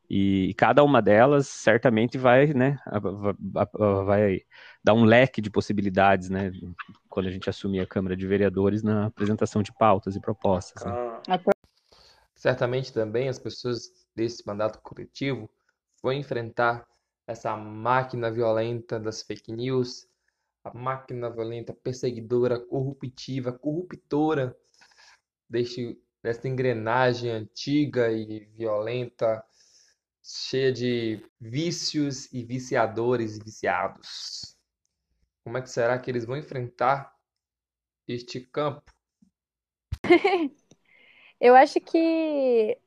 e, 0.07 0.49
e, 0.49 0.53
cada 0.53 0.83
uma 0.83 1.01
delas 1.01 1.47
certamente 1.47 2.19
vai, 2.19 2.53
né, 2.53 2.77
vai 4.05 4.41
dar 4.83 4.93
um 4.93 5.03
leque 5.03 5.41
de 5.41 5.49
possibilidades, 5.49 6.29
né, 6.29 6.51
quando 7.09 7.25
a 7.25 7.31
gente 7.31 7.49
assumir 7.49 7.79
a 7.79 7.87
Câmara 7.87 8.15
de 8.15 8.27
Vereadores 8.27 8.83
na 8.83 9.07
apresentação 9.07 9.63
de 9.63 9.73
pautas 9.73 10.15
e 10.15 10.21
propostas. 10.21 10.85
Né. 10.85 10.91
Ah. 11.27 11.39
Certamente 12.35 12.93
também 12.93 13.27
as 13.27 13.39
pessoas 13.39 13.91
desse 14.15 14.45
mandato 14.45 14.79
coletivo 14.83 15.49
vão 16.03 16.13
enfrentar 16.13 16.85
essa 17.27 17.55
máquina 17.55 18.31
violenta 18.31 18.99
das 18.99 19.21
fake 19.21 19.51
news, 19.51 20.07
a 20.63 20.73
máquina 20.73 21.29
violenta 21.29 21.73
perseguidora, 21.73 22.59
corruptiva, 22.59 23.51
corruptora 23.51 24.55
deste, 25.49 25.99
dessa 26.21 26.47
engrenagem 26.47 27.31
antiga 27.31 28.11
e 28.11 28.45
violenta, 28.55 29.43
cheia 30.23 30.71
de 30.71 31.23
vícios 31.39 32.31
e 32.33 32.43
viciadores 32.43 33.37
e 33.37 33.43
viciados. 33.43 34.57
Como 35.43 35.57
é 35.57 35.61
que 35.61 35.69
será 35.69 35.99
que 35.99 36.09
eles 36.09 36.25
vão 36.25 36.37
enfrentar 36.37 37.15
este 38.07 38.41
campo? 38.41 38.91
Eu 41.39 41.53
acho 41.55 41.79
que 41.81 42.79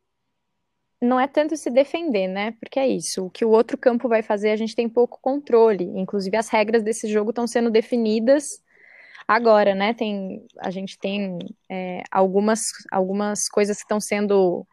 não 1.00 1.18
é 1.18 1.26
tanto 1.26 1.56
se 1.56 1.70
defender, 1.70 2.26
né? 2.26 2.52
Porque 2.60 2.78
é 2.78 2.88
isso. 2.88 3.26
O 3.26 3.30
que 3.30 3.44
o 3.44 3.50
outro 3.50 3.78
campo 3.78 4.08
vai 4.08 4.22
fazer, 4.22 4.50
a 4.50 4.56
gente 4.56 4.74
tem 4.74 4.88
pouco 4.88 5.18
controle. 5.20 5.84
Inclusive, 5.84 6.36
as 6.36 6.48
regras 6.48 6.82
desse 6.82 7.08
jogo 7.08 7.30
estão 7.30 7.46
sendo 7.46 7.70
definidas 7.70 8.62
agora, 9.26 9.74
né? 9.74 9.94
Tem, 9.94 10.44
a 10.58 10.70
gente 10.70 10.98
tem 10.98 11.38
é, 11.68 12.02
algumas, 12.10 12.62
algumas 12.90 13.48
coisas 13.48 13.76
que 13.76 13.84
estão 13.84 14.00
sendo 14.00 14.66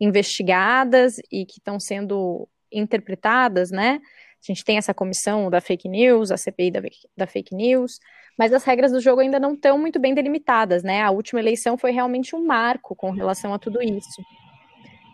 investigadas 0.00 1.16
e 1.30 1.46
que 1.46 1.58
estão 1.58 1.80
sendo 1.80 2.48
interpretadas, 2.70 3.70
né? 3.70 4.00
A 4.02 4.52
gente 4.52 4.64
tem 4.64 4.76
essa 4.76 4.92
comissão 4.92 5.48
da 5.48 5.60
fake 5.60 5.88
news, 5.88 6.30
a 6.30 6.36
CPI 6.36 6.70
da, 6.72 6.82
da 7.16 7.26
fake 7.26 7.54
news, 7.54 7.98
mas 8.38 8.52
as 8.52 8.64
regras 8.64 8.92
do 8.92 9.00
jogo 9.00 9.22
ainda 9.22 9.40
não 9.40 9.54
estão 9.54 9.78
muito 9.78 9.98
bem 9.98 10.12
delimitadas, 10.12 10.82
né? 10.82 11.00
A 11.02 11.10
última 11.10 11.40
eleição 11.40 11.78
foi 11.78 11.92
realmente 11.92 12.36
um 12.36 12.44
marco 12.44 12.94
com 12.94 13.10
relação 13.10 13.54
a 13.54 13.58
tudo 13.58 13.80
isso. 13.82 14.22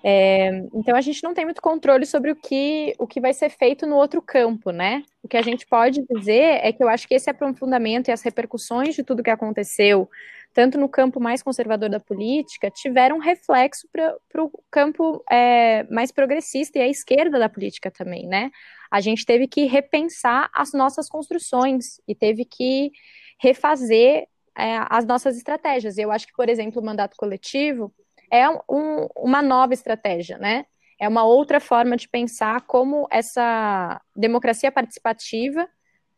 É, 0.02 0.48
então 0.74 0.96
a 0.96 1.00
gente 1.00 1.22
não 1.22 1.34
tem 1.34 1.44
muito 1.44 1.60
controle 1.60 2.06
sobre 2.06 2.30
o 2.30 2.36
que, 2.36 2.94
o 2.98 3.06
que 3.06 3.20
vai 3.20 3.34
ser 3.34 3.50
feito 3.50 3.86
no 3.86 3.96
outro 3.96 4.22
campo, 4.22 4.70
né? 4.70 5.02
O 5.22 5.28
que 5.28 5.36
a 5.36 5.42
gente 5.42 5.66
pode 5.66 6.02
dizer 6.08 6.60
é 6.62 6.72
que 6.72 6.82
eu 6.82 6.88
acho 6.88 7.06
que 7.06 7.14
esse 7.14 7.28
aprofundamento 7.28 8.08
e 8.08 8.12
as 8.12 8.22
repercussões 8.22 8.94
de 8.94 9.02
tudo 9.02 9.22
que 9.22 9.30
aconteceu, 9.30 10.08
tanto 10.54 10.78
no 10.78 10.88
campo 10.88 11.20
mais 11.20 11.42
conservador 11.42 11.90
da 11.90 12.00
política, 12.00 12.70
tiveram 12.70 13.18
reflexo 13.18 13.86
para 13.92 14.42
o 14.42 14.50
campo 14.70 15.22
é, 15.30 15.84
mais 15.90 16.10
progressista 16.10 16.78
e 16.78 16.82
a 16.82 16.88
esquerda 16.88 17.38
da 17.38 17.48
política 17.48 17.90
também, 17.90 18.26
né? 18.26 18.50
A 18.90 19.00
gente 19.00 19.26
teve 19.26 19.46
que 19.46 19.66
repensar 19.66 20.50
as 20.54 20.72
nossas 20.72 21.08
construções 21.08 22.00
e 22.08 22.14
teve 22.14 22.44
que 22.44 22.90
refazer 23.38 24.26
é, 24.56 24.78
as 24.88 25.04
nossas 25.04 25.36
estratégias. 25.36 25.98
Eu 25.98 26.10
acho 26.10 26.26
que, 26.26 26.32
por 26.32 26.48
exemplo, 26.48 26.80
o 26.80 26.84
mandato 26.84 27.16
coletivo 27.16 27.92
é 28.30 28.48
um, 28.48 29.08
uma 29.16 29.42
nova 29.42 29.74
estratégia, 29.74 30.38
né? 30.38 30.66
É 30.98 31.08
uma 31.08 31.24
outra 31.24 31.60
forma 31.60 31.96
de 31.96 32.08
pensar 32.08 32.60
como 32.62 33.06
essa 33.10 34.00
democracia 34.14 34.70
participativa, 34.70 35.68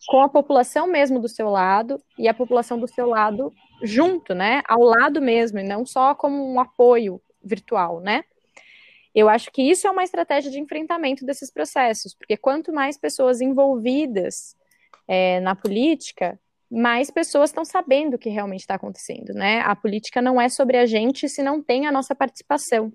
com 0.09 0.21
a 0.21 0.29
população 0.29 0.89
mesmo 0.89 1.21
do 1.21 1.29
seu 1.29 1.49
lado 1.49 2.03
e 2.19 2.27
a 2.27 2.35
população 2.35 2.79
do 2.79 2.89
seu 2.89 3.07
lado 3.07 3.53
junto, 3.83 4.35
né? 4.35 4.63
Ao 4.69 4.81
lado 4.81 5.21
mesmo, 5.23 5.61
e 5.61 5.63
não 5.63 5.87
só 5.87 6.15
como 6.15 6.53
um 6.53 6.59
apoio 6.59 7.21
virtual, 7.43 8.01
né? 8.01 8.25
Eu 9.15 9.29
acho 9.29 9.51
que 9.53 9.63
isso 9.63 9.87
é 9.87 9.91
uma 9.91 10.05
estratégia 10.05 10.51
de 10.51 10.59
enfrentamento 10.59 11.25
desses 11.25 11.53
processos, 11.53 12.15
porque 12.15 12.37
quanto 12.37 12.73
mais 12.73 12.97
pessoas 12.97 13.41
envolvidas 13.41 14.57
é, 15.07 15.39
na 15.41 15.55
política, 15.55 16.41
mais 16.73 17.11
pessoas 17.11 17.51
estão 17.51 17.67
sabendo 17.67 18.15
o 18.15 18.19
que 18.19 18.31
realmente 18.31 18.61
está 18.61 18.77
acontecendo, 18.77 19.35
né? 19.35 19.61
A 19.61 19.77
política 19.77 20.23
não 20.23 20.41
é 20.41 20.49
sobre 20.49 20.79
a 20.79 20.87
gente 20.87 21.29
se 21.29 21.43
não 21.43 21.63
tem 21.63 21.87
a 21.87 21.93
nossa 21.93 22.15
participação. 22.15 22.91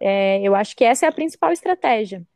É, 0.00 0.40
eu 0.42 0.56
acho 0.56 0.74
que 0.74 0.84
essa 0.84 1.06
é 1.06 1.08
a 1.08 1.12
principal 1.12 1.52
estratégia. 1.52 2.26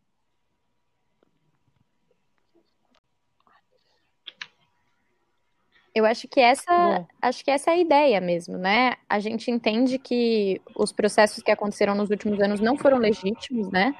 Eu 5.92 6.04
acho 6.04 6.28
que 6.28 6.40
essa, 6.40 7.06
acho 7.22 7.44
que 7.44 7.50
essa 7.50 7.70
é 7.70 7.74
a 7.74 7.78
ideia 7.78 8.20
mesmo, 8.20 8.56
né? 8.56 8.94
A 9.08 9.18
gente 9.18 9.50
entende 9.50 9.98
que 9.98 10.60
os 10.76 10.92
processos 10.92 11.42
que 11.42 11.50
aconteceram 11.50 11.94
nos 11.94 12.10
últimos 12.10 12.40
anos 12.40 12.60
não 12.60 12.76
foram 12.76 12.98
legítimos, 12.98 13.70
né? 13.70 13.94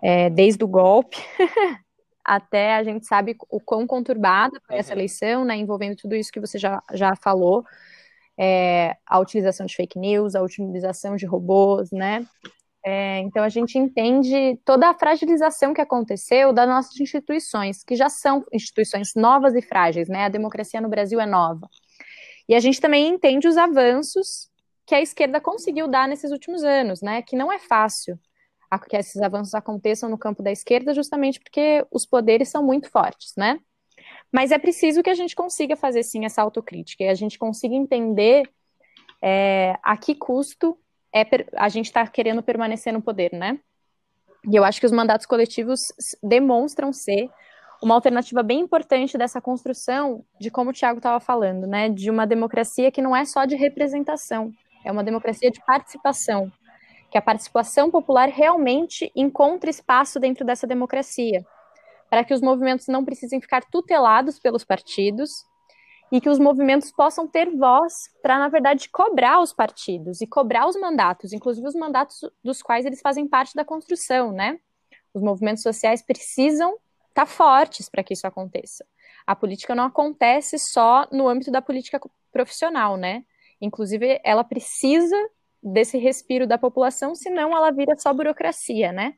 É, 0.00 0.28
desde 0.30 0.64
o 0.64 0.68
golpe, 0.68 1.18
até 2.24 2.76
a 2.76 2.84
gente 2.84 3.06
sabe 3.06 3.36
o 3.50 3.60
quão 3.60 3.86
conturbada 3.86 4.60
foi 4.66 4.76
essa 4.76 4.92
eleição, 4.92 5.44
né, 5.44 5.56
envolvendo 5.56 5.96
tudo 5.96 6.14
isso 6.14 6.32
que 6.32 6.40
você 6.40 6.58
já, 6.58 6.82
já 6.92 7.14
falou, 7.16 7.64
é, 8.38 8.96
a 9.06 9.18
utilização 9.18 9.66
de 9.66 9.74
fake 9.74 9.98
news, 9.98 10.34
a 10.34 10.42
utilização 10.42 11.16
de 11.16 11.26
robôs, 11.26 11.90
né, 11.90 12.24
é, 12.84 13.18
então 13.20 13.44
a 13.44 13.48
gente 13.48 13.78
entende 13.78 14.58
toda 14.64 14.88
a 14.88 14.94
fragilização 14.94 15.72
que 15.72 15.80
aconteceu 15.80 16.52
das 16.52 16.68
nossas 16.68 16.98
instituições, 17.00 17.84
que 17.84 17.94
já 17.94 18.08
são 18.08 18.44
instituições 18.52 19.14
novas 19.14 19.54
e 19.54 19.62
frágeis, 19.62 20.08
né, 20.08 20.24
a 20.24 20.28
democracia 20.28 20.80
no 20.80 20.88
Brasil 20.88 21.20
é 21.20 21.26
nova, 21.26 21.68
e 22.48 22.54
a 22.54 22.60
gente 22.60 22.80
também 22.80 23.08
entende 23.08 23.48
os 23.48 23.56
avanços 23.56 24.50
que 24.86 24.94
a 24.94 25.00
esquerda 25.00 25.40
conseguiu 25.40 25.88
dar 25.88 26.08
nesses 26.08 26.30
últimos 26.30 26.62
anos, 26.62 27.02
né, 27.02 27.22
que 27.22 27.36
não 27.36 27.52
é 27.52 27.58
fácil, 27.58 28.18
que 28.78 28.96
esses 28.96 29.20
avanços 29.20 29.54
aconteçam 29.54 30.08
no 30.08 30.18
campo 30.18 30.42
da 30.42 30.50
esquerda, 30.50 30.94
justamente 30.94 31.40
porque 31.40 31.84
os 31.90 32.06
poderes 32.06 32.48
são 32.48 32.62
muito 32.64 32.90
fortes, 32.90 33.34
né? 33.36 33.60
Mas 34.32 34.50
é 34.50 34.58
preciso 34.58 35.02
que 35.02 35.10
a 35.10 35.14
gente 35.14 35.36
consiga 35.36 35.76
fazer 35.76 36.02
sim 36.02 36.24
essa 36.24 36.42
autocrítica 36.42 37.04
e 37.04 37.08
a 37.08 37.14
gente 37.14 37.38
consiga 37.38 37.74
entender 37.74 38.48
é, 39.20 39.76
a 39.82 39.96
que 39.96 40.14
custo 40.14 40.78
é 41.14 41.26
a 41.56 41.68
gente 41.68 41.86
está 41.86 42.06
querendo 42.06 42.42
permanecer 42.42 42.92
no 42.92 43.02
poder, 43.02 43.32
né? 43.32 43.58
E 44.50 44.56
eu 44.56 44.64
acho 44.64 44.80
que 44.80 44.86
os 44.86 44.92
mandatos 44.92 45.26
coletivos 45.26 45.80
demonstram 46.22 46.92
ser 46.92 47.30
uma 47.82 47.94
alternativa 47.94 48.42
bem 48.42 48.60
importante 48.60 49.18
dessa 49.18 49.40
construção 49.40 50.24
de 50.40 50.50
como 50.50 50.70
o 50.70 50.72
Tiago 50.72 50.98
estava 50.98 51.20
falando, 51.20 51.66
né? 51.66 51.88
De 51.88 52.10
uma 52.10 52.26
democracia 52.26 52.90
que 52.90 53.02
não 53.02 53.14
é 53.14 53.24
só 53.24 53.44
de 53.44 53.54
representação, 53.54 54.52
é 54.84 54.90
uma 54.90 55.04
democracia 55.04 55.50
de 55.50 55.60
participação, 55.64 56.50
que 57.12 57.18
a 57.18 57.22
participação 57.22 57.90
popular 57.90 58.30
realmente 58.30 59.12
encontre 59.14 59.70
espaço 59.70 60.18
dentro 60.18 60.46
dessa 60.46 60.66
democracia, 60.66 61.44
para 62.08 62.24
que 62.24 62.32
os 62.32 62.40
movimentos 62.40 62.86
não 62.88 63.04
precisem 63.04 63.38
ficar 63.38 63.62
tutelados 63.66 64.38
pelos 64.38 64.64
partidos 64.64 65.44
e 66.10 66.22
que 66.22 66.30
os 66.30 66.38
movimentos 66.38 66.90
possam 66.90 67.28
ter 67.28 67.54
voz 67.54 67.92
para, 68.22 68.38
na 68.38 68.48
verdade, 68.48 68.88
cobrar 68.88 69.40
os 69.40 69.52
partidos 69.52 70.22
e 70.22 70.26
cobrar 70.26 70.66
os 70.66 70.74
mandatos, 70.74 71.34
inclusive 71.34 71.66
os 71.68 71.74
mandatos 71.74 72.18
dos 72.42 72.62
quais 72.62 72.86
eles 72.86 73.02
fazem 73.02 73.28
parte 73.28 73.54
da 73.54 73.64
construção, 73.64 74.32
né? 74.32 74.58
Os 75.12 75.22
movimentos 75.22 75.62
sociais 75.62 76.00
precisam 76.00 76.72
estar 77.10 77.26
tá 77.26 77.26
fortes 77.26 77.90
para 77.90 78.02
que 78.02 78.14
isso 78.14 78.26
aconteça. 78.26 78.86
A 79.26 79.36
política 79.36 79.74
não 79.74 79.84
acontece 79.84 80.58
só 80.58 81.06
no 81.12 81.28
âmbito 81.28 81.50
da 81.50 81.60
política 81.60 82.00
profissional, 82.32 82.96
né? 82.96 83.22
Inclusive, 83.60 84.18
ela 84.24 84.42
precisa 84.42 85.16
desse 85.62 85.96
respiro 85.98 86.46
da 86.46 86.58
população, 86.58 87.14
senão 87.14 87.56
ela 87.56 87.70
vira 87.70 87.96
só 87.96 88.12
burocracia, 88.12 88.90
né? 88.92 89.14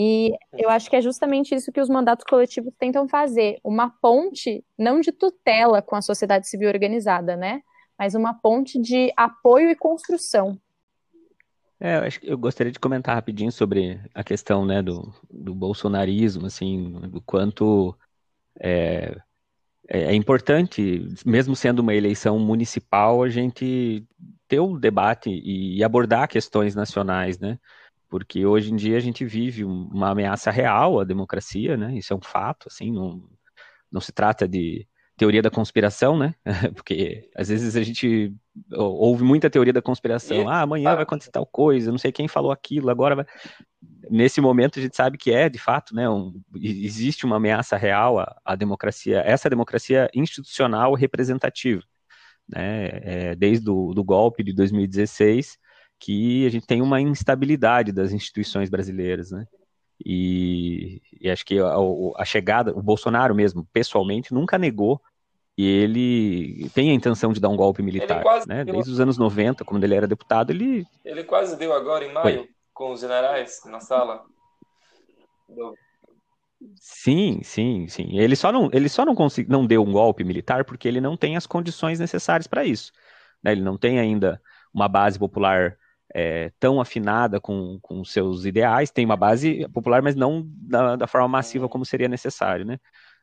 E 0.00 0.32
eu 0.56 0.70
acho 0.70 0.88
que 0.88 0.94
é 0.94 1.00
justamente 1.00 1.54
isso 1.54 1.72
que 1.72 1.80
os 1.80 1.88
mandatos 1.88 2.24
coletivos 2.24 2.72
tentam 2.78 3.08
fazer, 3.08 3.58
uma 3.64 3.90
ponte 3.90 4.64
não 4.78 5.00
de 5.00 5.10
tutela 5.10 5.82
com 5.82 5.96
a 5.96 6.02
sociedade 6.02 6.48
civil 6.48 6.68
organizada, 6.68 7.36
né? 7.36 7.62
Mas 7.98 8.14
uma 8.14 8.32
ponte 8.32 8.80
de 8.80 9.12
apoio 9.16 9.70
e 9.70 9.74
construção. 9.74 10.56
É, 11.80 11.96
eu, 11.96 12.02
acho 12.02 12.20
eu 12.22 12.38
gostaria 12.38 12.72
de 12.72 12.78
comentar 12.78 13.16
rapidinho 13.16 13.50
sobre 13.50 14.00
a 14.14 14.22
questão 14.22 14.64
né, 14.64 14.82
do, 14.82 15.12
do 15.28 15.52
bolsonarismo, 15.52 16.46
assim, 16.46 16.92
do 17.08 17.20
quanto 17.20 17.96
é, 18.60 19.16
é, 19.88 20.04
é 20.04 20.14
importante, 20.14 21.08
mesmo 21.24 21.56
sendo 21.56 21.80
uma 21.80 21.94
eleição 21.94 22.38
municipal, 22.38 23.22
a 23.22 23.28
gente 23.28 24.06
ter 24.46 24.60
o 24.60 24.68
um 24.68 24.78
debate 24.78 25.30
e 25.30 25.82
abordar 25.82 26.28
questões 26.28 26.74
nacionais, 26.74 27.38
né? 27.38 27.58
porque 28.08 28.46
hoje 28.46 28.72
em 28.72 28.76
dia 28.76 28.96
a 28.96 29.00
gente 29.00 29.24
vive 29.24 29.64
uma 29.64 30.10
ameaça 30.10 30.50
real 30.50 31.00
à 31.00 31.04
democracia, 31.04 31.76
né? 31.76 31.94
Isso 31.96 32.12
é 32.12 32.16
um 32.16 32.22
fato, 32.22 32.68
assim, 32.68 32.90
não, 32.90 33.22
não 33.92 34.00
se 34.00 34.12
trata 34.12 34.48
de 34.48 34.86
teoria 35.16 35.42
da 35.42 35.50
conspiração, 35.50 36.16
né? 36.16 36.34
Porque 36.74 37.28
às 37.36 37.48
vezes 37.48 37.76
a 37.76 37.82
gente 37.82 38.32
ouve 38.72 39.24
muita 39.24 39.50
teoria 39.50 39.72
da 39.72 39.82
conspiração. 39.82 40.48
Ah, 40.48 40.62
amanhã 40.62 40.94
vai 40.94 41.02
acontecer 41.02 41.30
tal 41.30 41.44
coisa, 41.44 41.90
não 41.90 41.98
sei 41.98 42.10
quem 42.10 42.28
falou 42.28 42.50
aquilo, 42.50 42.88
agora 42.88 43.16
vai... 43.16 43.26
Nesse 44.10 44.40
momento 44.40 44.78
a 44.78 44.82
gente 44.82 44.96
sabe 44.96 45.18
que 45.18 45.32
é, 45.32 45.48
de 45.48 45.58
fato, 45.58 45.94
né? 45.94 46.08
Um, 46.08 46.40
existe 46.54 47.26
uma 47.26 47.36
ameaça 47.36 47.76
real 47.76 48.18
à, 48.18 48.40
à 48.44 48.54
democracia, 48.54 49.22
essa 49.24 49.50
democracia 49.50 50.08
institucional 50.14 50.94
representativa, 50.94 51.82
né? 52.48 52.88
É, 53.02 53.34
desde 53.34 53.68
o 53.70 53.92
do 53.92 54.04
golpe 54.04 54.42
de 54.42 54.52
2016 54.52 55.58
que 55.98 56.46
a 56.46 56.50
gente 56.50 56.66
tem 56.66 56.80
uma 56.80 57.00
instabilidade 57.00 57.92
das 57.92 58.12
instituições 58.12 58.70
brasileiras, 58.70 59.32
né? 59.32 59.46
E, 60.04 61.02
e 61.20 61.28
acho 61.28 61.44
que 61.44 61.58
a, 61.58 61.74
a, 62.16 62.24
chegada, 62.24 62.72
o 62.72 62.80
Bolsonaro 62.80 63.34
mesmo, 63.34 63.66
pessoalmente, 63.72 64.32
nunca 64.32 64.56
negou 64.56 65.00
que 65.56 65.62
ele 65.64 66.70
tem 66.72 66.90
a 66.90 66.94
intenção 66.94 67.32
de 67.32 67.40
dar 67.40 67.48
um 67.48 67.56
golpe 67.56 67.82
militar, 67.82 68.22
né? 68.46 68.64
Deu... 68.64 68.74
Desde 68.74 68.92
os 68.92 69.00
anos 69.00 69.18
90, 69.18 69.64
quando 69.64 69.82
ele 69.82 69.96
era 69.96 70.06
deputado, 70.06 70.50
ele... 70.50 70.86
Ele 71.04 71.24
quase 71.24 71.58
deu 71.58 71.72
agora, 71.72 72.04
em 72.04 72.12
maio, 72.12 72.22
Foi. 72.22 72.48
Com 72.78 72.92
os 72.92 73.00
generais 73.00 73.60
na 73.66 73.80
sala. 73.80 74.24
Do... 75.48 75.74
Sim, 76.76 77.40
sim, 77.42 77.88
sim. 77.88 78.16
Ele 78.16 78.36
só 78.36 78.52
não, 78.52 78.70
ele 78.72 78.88
só 78.88 79.04
não, 79.04 79.16
consegui, 79.16 79.50
não 79.50 79.66
deu 79.66 79.82
um 79.82 79.90
golpe 79.90 80.22
militar 80.22 80.64
porque 80.64 80.86
ele 80.86 81.00
não 81.00 81.16
tem 81.16 81.36
as 81.36 81.44
condições 81.44 81.98
necessárias 81.98 82.46
para 82.46 82.64
isso. 82.64 82.92
Né? 83.42 83.50
Ele 83.50 83.62
não 83.62 83.76
tem 83.76 83.98
ainda 83.98 84.40
uma 84.72 84.86
base 84.86 85.18
popular 85.18 85.76
é, 86.14 86.52
tão 86.60 86.80
afinada 86.80 87.40
com, 87.40 87.80
com 87.82 88.04
seus 88.04 88.44
ideais, 88.44 88.92
tem 88.92 89.04
uma 89.04 89.16
base 89.16 89.68
popular, 89.70 90.00
mas 90.00 90.14
não 90.14 90.44
da, 90.46 90.94
da, 90.94 91.06
forma 91.08 91.26
massiva 91.26 91.68
como 91.68 91.84
seria 91.84 92.08
necessário, 92.08 92.64
né? 92.64 92.78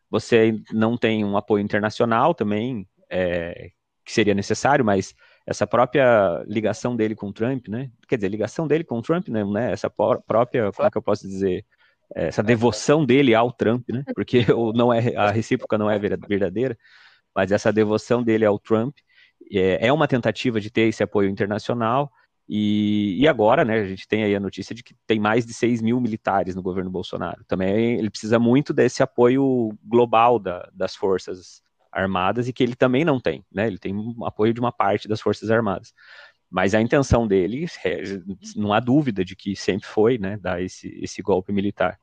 Você 0.09 0.61
não 0.71 0.97
tem 0.97 1.23
um 1.25 1.35
apoio 1.35 1.63
internacional 1.63 2.35
também, 2.35 2.87
é, 3.09 3.71
que 4.03 4.11
seria 4.11 4.35
necessário, 4.35 4.85
mas 4.85 5.15
essa 5.45 5.67
própria 5.67 6.43
ligação 6.47 6.95
dele 6.95 7.15
com 7.15 7.27
o 7.27 7.33
Trump, 7.33 7.67
né? 7.67 7.91
Quer 8.07 8.15
dizer, 8.15 8.29
ligação 8.29 8.67
dele 8.67 8.83
com 8.83 8.97
o 8.97 9.01
Trump, 9.01 9.27
né? 9.29 9.71
Essa 9.71 9.89
própria, 9.89 10.71
como 10.71 10.87
é 10.87 10.91
que 10.91 10.97
eu 10.97 11.01
posso 11.01 11.27
dizer? 11.27 11.65
Essa 12.13 12.43
devoção 12.43 13.05
dele 13.05 13.33
ao 13.35 13.51
Trump, 13.51 13.89
né? 13.89 14.03
Porque 14.13 14.45
não 14.75 14.93
é, 14.93 15.15
a 15.15 15.31
recíproca 15.31 15.77
não 15.77 15.89
é 15.89 15.99
verdadeira, 15.99 16.77
mas 17.33 17.51
essa 17.51 17.71
devoção 17.71 18.23
dele 18.23 18.45
ao 18.45 18.57
Trump 18.57 18.97
é, 19.51 19.87
é 19.87 19.93
uma 19.93 20.07
tentativa 20.07 20.59
de 20.59 20.71
ter 20.71 20.83
esse 20.83 21.03
apoio 21.03 21.29
internacional, 21.29 22.11
e, 22.47 23.19
e, 23.19 23.27
agora, 23.27 23.65
né, 23.65 23.79
a 23.79 23.85
gente 23.85 24.07
tem 24.07 24.23
aí 24.23 24.35
a 24.35 24.39
notícia 24.39 24.75
de 24.75 24.83
que 24.83 24.95
tem 25.07 25.19
mais 25.19 25.45
de 25.45 25.53
6 25.53 25.81
mil 25.81 25.99
militares 25.99 26.55
no 26.55 26.61
governo 26.61 26.91
Bolsonaro. 26.91 27.43
Também 27.47 27.97
ele 27.97 28.09
precisa 28.09 28.37
muito 28.37 28.71
desse 28.71 29.01
apoio 29.01 29.75
global 29.83 30.37
da, 30.37 30.69
das 30.71 30.95
forças 30.95 31.63
armadas 31.95 32.47
e 32.47 32.53
que 32.53 32.61
ele 32.61 32.75
também 32.75 33.05
não 33.05 33.19
tem, 33.19 33.43
né? 33.51 33.67
Ele 33.67 33.77
tem 33.79 33.95
apoio 34.23 34.53
de 34.53 34.59
uma 34.59 34.71
parte 34.71 35.07
das 35.07 35.21
forças 35.21 35.49
armadas. 35.49 35.93
Mas 36.49 36.75
a 36.75 36.81
intenção 36.81 37.27
dele, 37.27 37.65
é, 37.83 38.03
não 38.55 38.73
há 38.73 38.79
dúvida 38.79 39.25
de 39.25 39.35
que 39.35 39.55
sempre 39.55 39.87
foi, 39.87 40.17
né, 40.17 40.37
dar 40.37 40.61
esse, 40.61 40.87
esse 41.01 41.21
golpe 41.21 41.51
militar. 41.51 41.99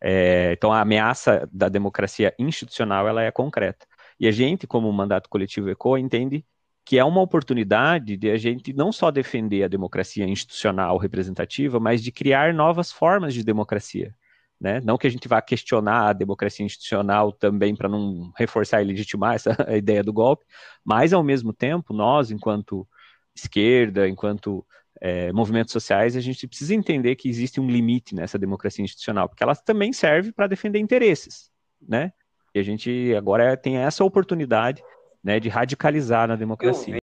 É, 0.00 0.52
então 0.52 0.72
a 0.72 0.80
ameaça 0.80 1.48
da 1.52 1.68
democracia 1.68 2.34
institucional 2.38 3.06
ela 3.08 3.22
é 3.22 3.30
concreta. 3.30 3.86
E 4.18 4.26
a 4.28 4.30
gente, 4.30 4.66
como 4.66 4.92
mandato 4.92 5.28
coletivo 5.28 5.70
ECO, 5.70 5.98
entende 5.98 6.44
que 6.84 6.98
é 6.98 7.04
uma 7.04 7.20
oportunidade 7.20 8.16
de 8.16 8.30
a 8.30 8.36
gente 8.36 8.72
não 8.72 8.90
só 8.92 9.10
defender 9.10 9.64
a 9.64 9.68
democracia 9.68 10.24
institucional 10.26 10.96
representativa, 10.98 11.78
mas 11.78 12.02
de 12.02 12.10
criar 12.10 12.54
novas 12.54 12.90
formas 12.90 13.34
de 13.34 13.44
democracia. 13.44 14.14
Né? 14.60 14.78
Não 14.84 14.98
que 14.98 15.06
a 15.06 15.10
gente 15.10 15.26
vá 15.26 15.40
questionar 15.40 16.10
a 16.10 16.12
democracia 16.12 16.66
institucional 16.66 17.32
também 17.32 17.74
para 17.74 17.88
não 17.88 18.30
reforçar 18.36 18.82
e 18.82 18.84
legitimar 18.84 19.36
essa 19.36 19.56
ideia 19.74 20.02
do 20.02 20.12
golpe, 20.12 20.44
mas 20.84 21.14
ao 21.14 21.24
mesmo 21.24 21.52
tempo, 21.52 21.94
nós, 21.94 22.30
enquanto 22.30 22.86
esquerda, 23.34 24.06
enquanto 24.06 24.64
é, 25.00 25.32
movimentos 25.32 25.72
sociais, 25.72 26.14
a 26.14 26.20
gente 26.20 26.46
precisa 26.46 26.74
entender 26.74 27.16
que 27.16 27.28
existe 27.28 27.58
um 27.58 27.70
limite 27.70 28.14
nessa 28.14 28.38
democracia 28.38 28.84
institucional, 28.84 29.30
porque 29.30 29.42
ela 29.42 29.56
também 29.56 29.94
serve 29.94 30.30
para 30.30 30.46
defender 30.46 30.78
interesses, 30.78 31.50
né? 31.80 32.12
E 32.54 32.58
a 32.58 32.62
gente 32.62 33.14
agora 33.16 33.56
tem 33.56 33.78
essa 33.78 34.04
oportunidade 34.04 34.82
né, 35.22 35.40
de 35.40 35.48
radicalizar 35.48 36.28
na 36.28 36.36
democracia. 36.36 36.98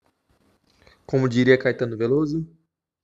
Como 1.04 1.28
diria 1.28 1.58
Caetano 1.58 1.98
Veloso, 1.98 2.48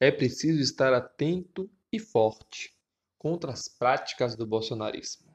é 0.01 0.11
preciso 0.11 0.61
estar 0.61 0.95
atento 0.95 1.69
e 1.93 1.99
forte 1.99 2.78
contra 3.19 3.53
as 3.53 3.69
práticas 3.69 4.37
do 4.37 4.47
bolsonarismo. 4.47 5.29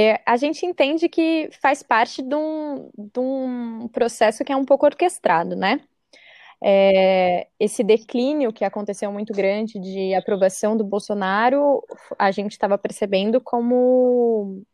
É, 0.00 0.20
a 0.26 0.36
gente 0.36 0.66
entende 0.66 1.08
que 1.08 1.48
faz 1.62 1.82
parte 1.82 2.20
de 2.20 2.34
um, 2.34 2.90
de 2.96 3.20
um 3.20 3.88
processo 3.88 4.44
que 4.44 4.52
é 4.52 4.56
um 4.56 4.64
pouco 4.64 4.86
orquestrado, 4.86 5.54
né? 5.54 5.80
É, 6.62 7.46
esse 7.60 7.84
declínio 7.84 8.52
que 8.52 8.64
aconteceu 8.64 9.12
muito 9.12 9.32
grande 9.32 9.78
de 9.78 10.14
aprovação 10.14 10.76
do 10.76 10.82
Bolsonaro, 10.82 11.82
a 12.18 12.30
gente 12.30 12.52
estava 12.52 12.78
percebendo 12.78 13.40
como 13.40 14.64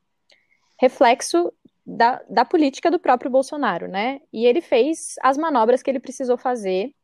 reflexo 0.81 1.53
da, 1.85 2.23
da 2.31 2.45
política 2.45 2.91
do 2.91 2.99
próprio 2.99 3.31
Bolsonaro, 3.31 3.89
né? 3.89 4.21
E 4.33 4.47
ele 4.47 4.61
fez 4.61 5.17
as 5.23 5.37
manobras 5.37 5.83
que 5.83 5.91
ele 5.91 6.01
precisou 6.01 6.39
fazer, 6.39 6.95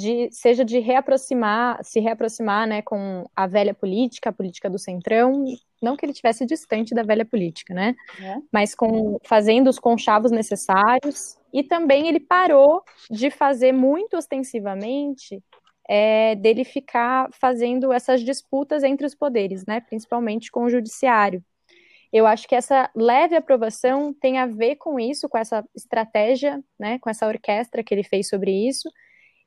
de, 0.00 0.28
seja 0.32 0.64
de 0.64 0.78
reaproximar, 0.78 1.78
se 1.84 2.00
reaproximar, 2.00 2.66
né, 2.66 2.80
com 2.80 3.24
a 3.36 3.46
velha 3.46 3.74
política, 3.74 4.30
a 4.30 4.32
política 4.32 4.70
do 4.70 4.78
centrão, 4.78 5.44
não 5.82 5.96
que 5.96 6.06
ele 6.06 6.14
tivesse 6.14 6.46
distante 6.46 6.94
da 6.94 7.02
velha 7.02 7.24
política, 7.24 7.74
né? 7.74 7.94
É. 8.20 8.36
Mas 8.52 8.74
com 8.74 9.18
fazendo 9.24 9.68
os 9.68 9.78
conchavos 9.78 10.30
necessários 10.30 11.38
e 11.52 11.62
também 11.62 12.08
ele 12.08 12.20
parou 12.20 12.82
de 13.10 13.30
fazer 13.30 13.72
muito 13.72 14.16
ostensivamente 14.16 15.42
é, 15.88 16.34
dele 16.36 16.64
ficar 16.64 17.28
fazendo 17.32 17.92
essas 17.92 18.22
disputas 18.22 18.82
entre 18.82 19.06
os 19.06 19.14
poderes, 19.14 19.66
né? 19.66 19.80
Principalmente 19.80 20.50
com 20.50 20.64
o 20.64 20.70
judiciário. 20.70 21.42
Eu 22.12 22.26
acho 22.26 22.48
que 22.48 22.54
essa 22.54 22.90
leve 22.94 23.36
aprovação 23.36 24.12
tem 24.12 24.38
a 24.38 24.46
ver 24.46 24.76
com 24.76 24.98
isso, 24.98 25.28
com 25.28 25.38
essa 25.38 25.64
estratégia, 25.74 26.60
né, 26.78 26.98
com 26.98 27.08
essa 27.08 27.26
orquestra 27.26 27.84
que 27.84 27.94
ele 27.94 28.02
fez 28.02 28.28
sobre 28.28 28.50
isso, 28.50 28.90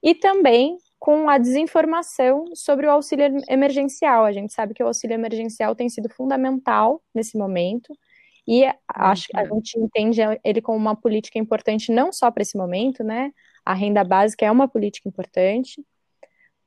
e 0.04 0.14
também 0.14 0.78
com 1.00 1.30
a 1.30 1.38
desinformação 1.38 2.46
sobre 2.54 2.86
o 2.88 2.92
auxílio 2.92 3.42
emergencial. 3.50 4.26
A 4.26 4.32
gente 4.32 4.54
sabe 4.54 4.74
que 4.74 4.84
o 4.84 4.88
auxílio 4.88 5.16
emergencial 5.16 5.76
tem 5.76 5.90
sido 5.90 6.10
fundamental 6.10 7.02
nesse 7.14 7.38
momento, 7.38 7.94
e 8.48 8.66
acho 8.88 9.28
que 9.28 9.38
a 9.38 9.44
uhum. 9.44 9.56
gente 9.56 9.80
entende 9.80 10.22
ele 10.44 10.62
como 10.62 10.78
uma 10.78 10.96
política 10.96 11.40
importante 11.40 11.92
não 11.92 12.12
só 12.12 12.30
para 12.30 12.44
esse 12.44 12.58
momento, 12.58 13.04
né? 13.04 13.32
A 13.66 13.74
renda 13.74 14.04
básica 14.04 14.46
é 14.46 14.52
uma 14.52 14.68
política 14.68 15.08
importante, 15.08 15.82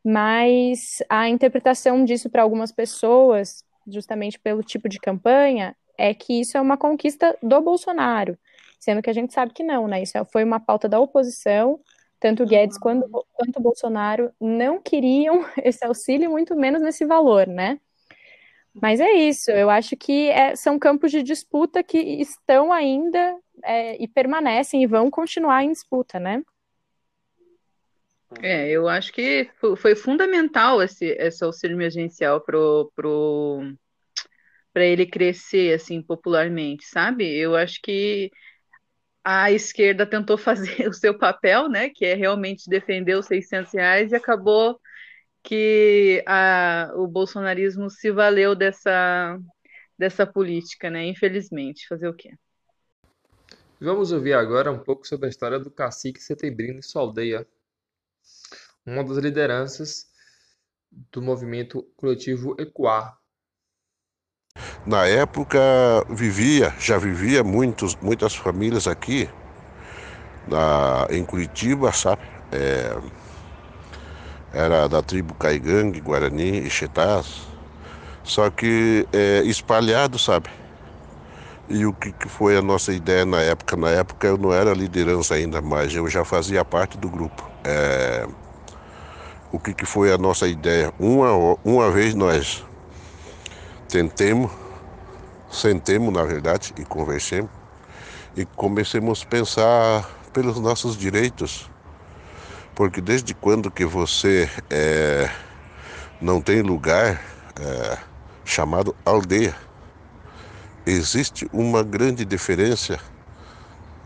mas 0.03 1.03
a 1.09 1.29
interpretação 1.29 2.05
disso 2.05 2.31
para 2.31 2.42
algumas 2.42 2.72
pessoas, 2.72 3.62
justamente 3.87 4.38
pelo 4.38 4.62
tipo 4.62 4.88
de 4.88 4.99
campanha, 4.99 5.77
é 5.99 6.14
que 6.14 6.40
isso 6.40 6.57
é 6.57 6.61
uma 6.61 6.77
conquista 6.77 7.37
do 7.42 7.61
Bolsonaro, 7.61 8.38
sendo 8.81 9.03
que 9.03 9.11
a 9.11 9.12
gente 9.12 9.35
sabe 9.35 9.53
que 9.53 9.62
não, 9.62 9.87
né? 9.87 10.03
Isso 10.03 10.12
foi 10.33 10.44
uma 10.44 10.61
pauta 10.61 10.88
da 10.88 10.99
oposição, 10.99 11.79
tanto 12.18 12.42
o 12.42 12.46
Guedes 12.46 12.79
quanto, 12.79 13.09
quanto 13.33 13.59
o 13.59 13.62
Bolsonaro 13.62 14.33
não 14.40 14.81
queriam 14.81 15.44
esse 15.62 15.85
auxílio, 15.85 16.31
muito 16.31 16.55
menos 16.57 16.83
nesse 16.83 17.05
valor, 17.05 17.46
né? 17.46 17.79
Mas 18.81 19.00
é 19.00 19.11
isso, 19.12 19.50
eu 19.50 19.70
acho 19.70 19.96
que 19.96 20.29
é, 20.29 20.55
são 20.55 20.79
campos 20.79 21.11
de 21.11 21.22
disputa 21.22 21.83
que 21.83 21.98
estão 21.98 22.70
ainda 22.70 23.35
é, 23.64 24.02
e 24.02 24.07
permanecem 24.07 24.83
e 24.83 24.87
vão 24.87 25.11
continuar 25.11 25.64
em 25.64 25.72
disputa, 25.72 26.20
né? 26.20 26.42
É, 28.42 28.68
eu 28.68 28.88
acho 28.88 29.12
que 29.12 29.48
foi 29.79 29.94
fundamental 29.94 30.83
esse, 30.83 31.07
esse 31.07 31.42
auxílio 31.44 31.76
emergencial 31.76 32.40
pro, 32.40 32.92
pro, 32.94 33.72
para 34.72 34.85
ele 34.85 35.07
crescer 35.07 35.74
assim 35.74 36.02
popularmente, 36.02 36.85
sabe? 36.85 37.24
Eu 37.35 37.57
acho 37.57 37.81
que 37.81 38.31
a 39.29 39.51
esquerda 39.51 40.07
tentou 40.07 40.39
fazer 40.39 40.87
o 40.89 40.93
seu 40.93 41.19
papel, 41.19 41.69
né, 41.69 41.91
que 41.91 42.05
é 42.05 42.15
realmente 42.15 42.71
defender 42.71 43.17
os 43.17 43.27
600 43.27 43.73
reais 43.73 44.12
e 44.12 44.15
acabou 44.15 44.81
que 45.43 46.23
a, 46.29 46.93
o 46.95 47.09
bolsonarismo 47.09 47.91
se 47.91 48.12
valeu 48.12 48.55
dessa, 48.55 49.37
dessa 49.99 50.25
política, 50.25 50.91
né? 50.91 51.07
Infelizmente, 51.07 51.89
fazer 51.89 52.09
o 52.09 52.15
quê? 52.15 52.31
Vamos 53.81 54.12
ouvir 54.12 54.33
agora 54.33 54.71
um 54.71 54.79
pouco 54.79 55.07
sobre 55.07 55.27
a 55.27 55.29
história 55.29 55.59
do 55.59 55.71
cacique 55.73 56.21
setembrino 56.21 56.79
e 56.79 56.83
sua 56.83 57.03
aldeia, 57.03 57.47
uma 58.85 59.05
das 59.05 59.19
lideranças 59.19 60.09
do 60.91 61.21
movimento 61.21 61.83
coletivo 61.97 62.55
Ecoar. 62.61 63.19
Na 64.85 65.07
época 65.07 65.59
vivia, 66.09 66.73
já 66.79 66.99
vivia 66.99 67.42
muitos, 67.42 67.97
muitas 67.97 68.35
famílias 68.35 68.87
aqui 68.87 69.29
na, 70.47 71.07
em 71.11 71.25
Curitiba, 71.25 71.92
sabe? 71.92 72.23
É, 72.53 72.97
era 74.53 74.88
da 74.88 75.03
tribo 75.03 75.35
Caigangue, 75.35 76.01
Guarani 76.01 76.61
e 76.61 76.71
Chetás, 76.71 77.42
só 78.23 78.51
que 78.51 79.07
é, 79.12 79.42
espalhado, 79.45 80.19
sabe? 80.19 80.49
E 81.69 81.85
o 81.85 81.92
que, 81.92 82.12
que 82.12 82.29
foi 82.29 82.57
a 82.57 82.62
nossa 82.62 82.92
ideia 82.92 83.25
na 83.27 83.40
época? 83.40 83.77
Na 83.77 83.90
época 83.90 84.27
eu 84.27 84.38
não 84.38 84.53
era 84.53 84.73
liderança 84.73 85.35
ainda, 85.35 85.61
mas 85.61 85.95
eu 85.95 86.09
já 86.09 86.25
fazia 86.25 86.64
parte 86.64 86.97
do 86.97 87.09
grupo. 87.09 87.49
É, 87.64 88.27
o 89.53 89.59
que, 89.59 89.75
que 89.75 89.85
foi 89.85 90.12
a 90.12 90.19
nossa 90.19 90.47
ideia? 90.47 90.92
Uma, 90.99 91.57
uma 91.64 91.90
vez 91.90 92.14
nós 92.14 92.65
tentemos, 93.96 94.50
sentemos 95.50 96.12
na 96.12 96.22
verdade 96.22 96.74
e 96.76 96.85
conversemos 96.85 97.48
e 98.37 98.44
comecemos 98.44 99.22
a 99.22 99.26
pensar 99.26 100.11
pelos 100.35 100.61
nossos 100.61 100.98
direitos 100.98 101.70
porque 102.74 103.00
desde 103.00 103.32
quando 103.32 103.70
que 103.70 103.87
você 103.87 104.50
é, 104.68 105.30
não 106.20 106.42
tem 106.42 106.61
lugar 106.61 107.22
é, 107.59 107.98
chamado 108.44 108.94
aldeia, 109.02 109.56
existe 110.85 111.48
uma 111.50 111.82
grande 111.82 112.22
diferença 112.22 113.00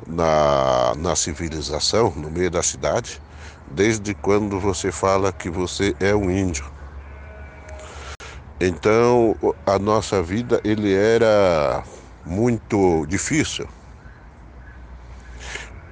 na, 0.06 0.94
na 0.98 1.16
civilização, 1.16 2.12
no 2.14 2.30
meio 2.30 2.48
da 2.48 2.62
cidade, 2.62 3.20
desde 3.68 4.14
quando 4.14 4.60
você 4.60 4.92
fala 4.92 5.32
que 5.32 5.50
você 5.50 5.96
é 5.98 6.14
um 6.14 6.30
índio. 6.30 6.79
Então, 8.62 9.34
a 9.64 9.78
nossa 9.78 10.22
vida 10.22 10.60
ele 10.62 10.92
era 10.92 11.82
muito 12.26 13.06
difícil. 13.06 13.66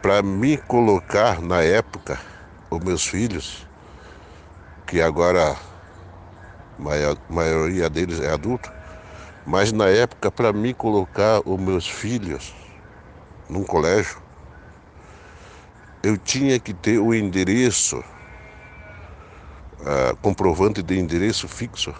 Para 0.02 0.22
me 0.22 0.59
colocar 0.59 1.40
na 1.40 1.62
época, 1.62 2.20
os 2.70 2.78
meus 2.81 3.07
filhos, 3.07 3.66
que 4.87 5.00
agora 5.00 5.57
a 6.78 7.33
maioria 7.33 7.88
deles 7.88 8.20
é 8.20 8.31
adulto, 8.31 8.70
mas 9.46 9.72
na 9.72 9.88
época 9.88 10.31
para 10.31 10.52
mim 10.52 10.74
colocar 10.74 11.40
os 11.46 11.59
meus 11.59 11.88
filhos 11.88 12.52
num 13.48 13.64
colégio, 13.64 14.20
eu 16.02 16.18
tinha 16.18 16.61
que 16.61 16.74
ter 16.74 16.98
o 16.98 17.14
endereço, 17.14 17.98
uh, 19.81 20.14
comprovante 20.20 20.83
de 20.83 20.98
endereço 20.98 21.48
fixo, 21.48 21.94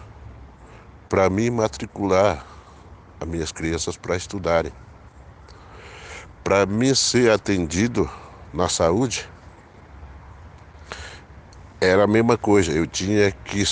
para 1.09 1.31
me 1.31 1.51
matricular 1.51 2.44
as 3.21 3.27
minhas 3.27 3.53
crianças 3.53 3.97
para 3.97 4.16
estudarem. 4.16 4.73
Para 6.44 6.66
mim 6.66 6.94
ser 6.94 7.31
atendido 7.31 8.11
na 8.53 8.68
saúde, 8.68 9.29
era 11.81 12.05
a 12.05 12.07
mesma 12.07 12.37
coisa. 12.37 12.73
Eu 12.73 12.87
tinha 12.87 13.31
que 13.31 13.64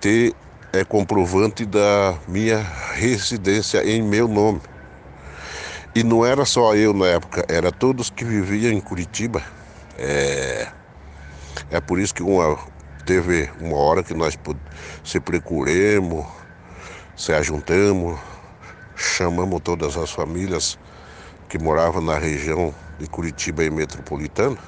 ter 0.00 0.34
é, 0.72 0.84
comprovante 0.84 1.64
da 1.64 2.18
minha 2.28 2.58
residência 2.94 3.84
em 3.84 4.02
meu 4.02 4.28
nome. 4.28 4.60
E 5.94 6.02
não 6.02 6.26
era 6.26 6.44
só 6.44 6.74
eu 6.74 6.92
na 6.92 7.06
época, 7.06 7.44
era 7.48 7.72
todos 7.72 8.10
que 8.10 8.24
viviam 8.24 8.72
em 8.72 8.80
Curitiba. 8.80 9.42
É, 9.98 10.68
é 11.70 11.80
por 11.80 11.98
isso 11.98 12.14
que 12.14 12.22
uma, 12.22 12.58
teve 13.06 13.48
uma 13.60 13.76
hora 13.76 14.02
que 14.02 14.12
nós 14.12 14.36
se 15.04 15.20
procuremos, 15.20 16.26
se 17.16 17.32
ajuntamos, 17.32 18.18
chamamos 18.96 19.60
todas 19.62 19.96
as 19.96 20.10
famílias 20.10 20.76
que 21.48 21.56
moravam 21.56 22.02
na 22.02 22.18
região 22.18 22.74
de 22.98 23.06
Curitiba 23.06 23.62
e 23.62 23.70
metropolitana 23.70 24.58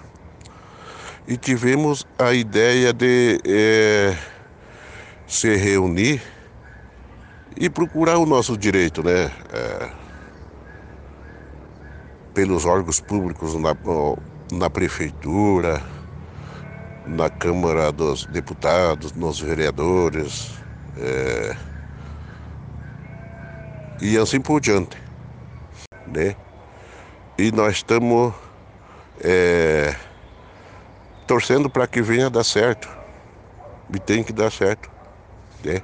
e 1.26 1.36
tivemos 1.36 2.06
a 2.18 2.32
ideia 2.32 2.92
de 2.92 3.40
é, 3.44 4.16
se 5.26 5.54
reunir 5.56 6.22
e 7.56 7.68
procurar 7.68 8.18
o 8.18 8.24
nosso 8.24 8.56
direito, 8.56 9.02
né? 9.02 9.30
É, 9.52 9.90
pelos 12.32 12.64
órgãos 12.64 13.00
públicos 13.00 13.54
na, 13.56 13.76
na 14.52 14.70
prefeitura, 14.70 15.82
na 17.08 17.30
Câmara 17.30 17.90
dos 17.90 18.26
Deputados, 18.26 19.12
nos 19.12 19.40
vereadores, 19.40 20.52
é, 20.96 21.56
e 24.00 24.16
assim 24.18 24.40
por 24.40 24.60
diante, 24.60 24.96
né? 26.06 26.36
E 27.38 27.50
nós 27.50 27.76
estamos 27.76 28.34
é, 29.20 29.94
torcendo 31.26 31.70
para 31.70 31.86
que 31.86 32.02
venha 32.02 32.28
dar 32.28 32.44
certo. 32.44 32.88
E 33.92 33.98
tem 33.98 34.22
que 34.22 34.32
dar 34.32 34.52
certo. 34.52 34.90
Né? 35.64 35.80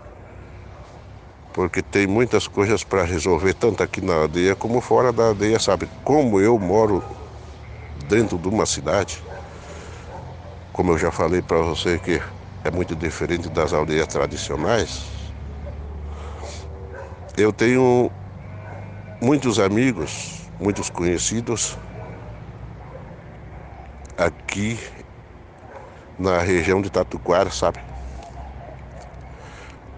Porque 1.53 1.81
tem 1.81 2.07
muitas 2.07 2.47
coisas 2.47 2.85
para 2.85 3.05
resolver, 3.05 3.55
tanto 3.55 3.83
aqui 3.83 4.01
na 4.01 4.15
aldeia 4.15 4.55
como 4.55 4.81
fora 4.81 5.13
da 5.13 5.29
aldeia, 5.29 5.59
sabe? 5.59 5.89
Como 6.03 6.41
eu 6.41 6.59
moro 6.59 7.03
dentro 8.09 8.37
de 8.37 8.49
uma 8.49 8.67
cidade, 8.67 9.23
como 10.75 10.91
eu 10.91 10.99
já 10.99 11.13
falei 11.13 11.41
para 11.41 11.59
você 11.63 12.01
que 12.01 12.21
é 12.65 12.71
muito 12.71 12.97
diferente 12.97 13.49
das 13.49 13.73
aldeias 13.73 14.09
tradicionais, 14.09 15.05
eu 17.37 17.53
tenho 17.53 18.11
muitos 19.23 19.61
amigos, 19.61 20.51
muitos 20.59 20.91
conhecidos 20.91 21.79
aqui 24.17 24.77
na 26.19 26.39
região 26.39 26.83
de 26.83 26.91
Tatuquara, 26.91 27.51
sabe? 27.51 27.79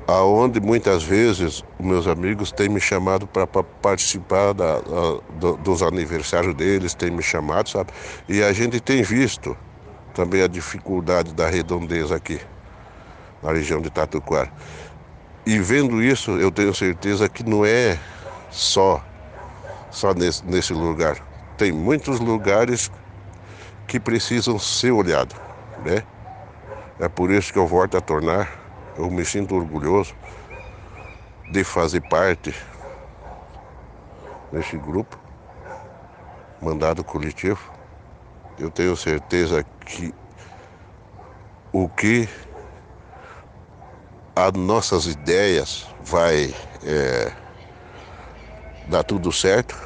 Aonde 0.06 0.60
muitas 0.60 1.02
vezes 1.02 1.64
meus 1.80 2.06
amigos 2.06 2.52
têm 2.52 2.68
me 2.68 2.80
chamado 2.80 3.26
para 3.26 3.46
participar 3.46 4.52
da, 4.52 4.78
do, 5.32 5.56
dos 5.56 5.82
aniversários 5.82 6.54
deles, 6.54 6.94
têm 6.94 7.10
me 7.10 7.22
chamado, 7.22 7.70
sabe? 7.70 7.92
E 8.28 8.42
a 8.42 8.52
gente 8.52 8.78
tem 8.78 9.02
visto 9.02 9.56
também 10.16 10.42
a 10.42 10.48
dificuldade 10.48 11.32
da 11.34 11.48
redondeza 11.48 12.16
aqui, 12.16 12.40
na 13.42 13.52
região 13.52 13.80
de 13.80 13.90
Tatuquara. 13.90 14.50
E 15.46 15.58
vendo 15.60 16.02
isso, 16.02 16.32
eu 16.32 16.50
tenho 16.50 16.74
certeza 16.74 17.28
que 17.28 17.44
não 17.44 17.64
é 17.64 17.96
só, 18.50 19.04
só 19.90 20.12
nesse, 20.14 20.44
nesse 20.44 20.72
lugar. 20.72 21.18
Tem 21.56 21.70
muitos 21.70 22.18
lugares 22.18 22.90
que 23.86 24.00
precisam 24.00 24.58
ser 24.58 24.90
olhados 24.90 25.46
né? 25.84 26.02
É 26.98 27.08
por 27.08 27.30
isso 27.30 27.52
que 27.52 27.58
eu 27.58 27.66
volto 27.66 27.96
a 27.96 28.00
tornar, 28.00 28.50
eu 28.96 29.10
me 29.10 29.24
sinto 29.24 29.54
orgulhoso 29.54 30.14
de 31.50 31.62
fazer 31.62 32.00
parte 32.00 32.54
desse 34.50 34.76
grupo, 34.78 35.18
mandado 36.60 37.04
coletivo. 37.04 37.75
Eu 38.58 38.70
tenho 38.70 38.96
certeza 38.96 39.64
que 39.84 40.14
o 41.72 41.88
que 41.90 42.26
as 44.34 44.52
nossas 44.52 45.06
ideias 45.06 45.86
vai 46.00 46.54
é, 46.82 47.32
dar 48.88 49.02
tudo 49.02 49.30
certo 49.30 49.76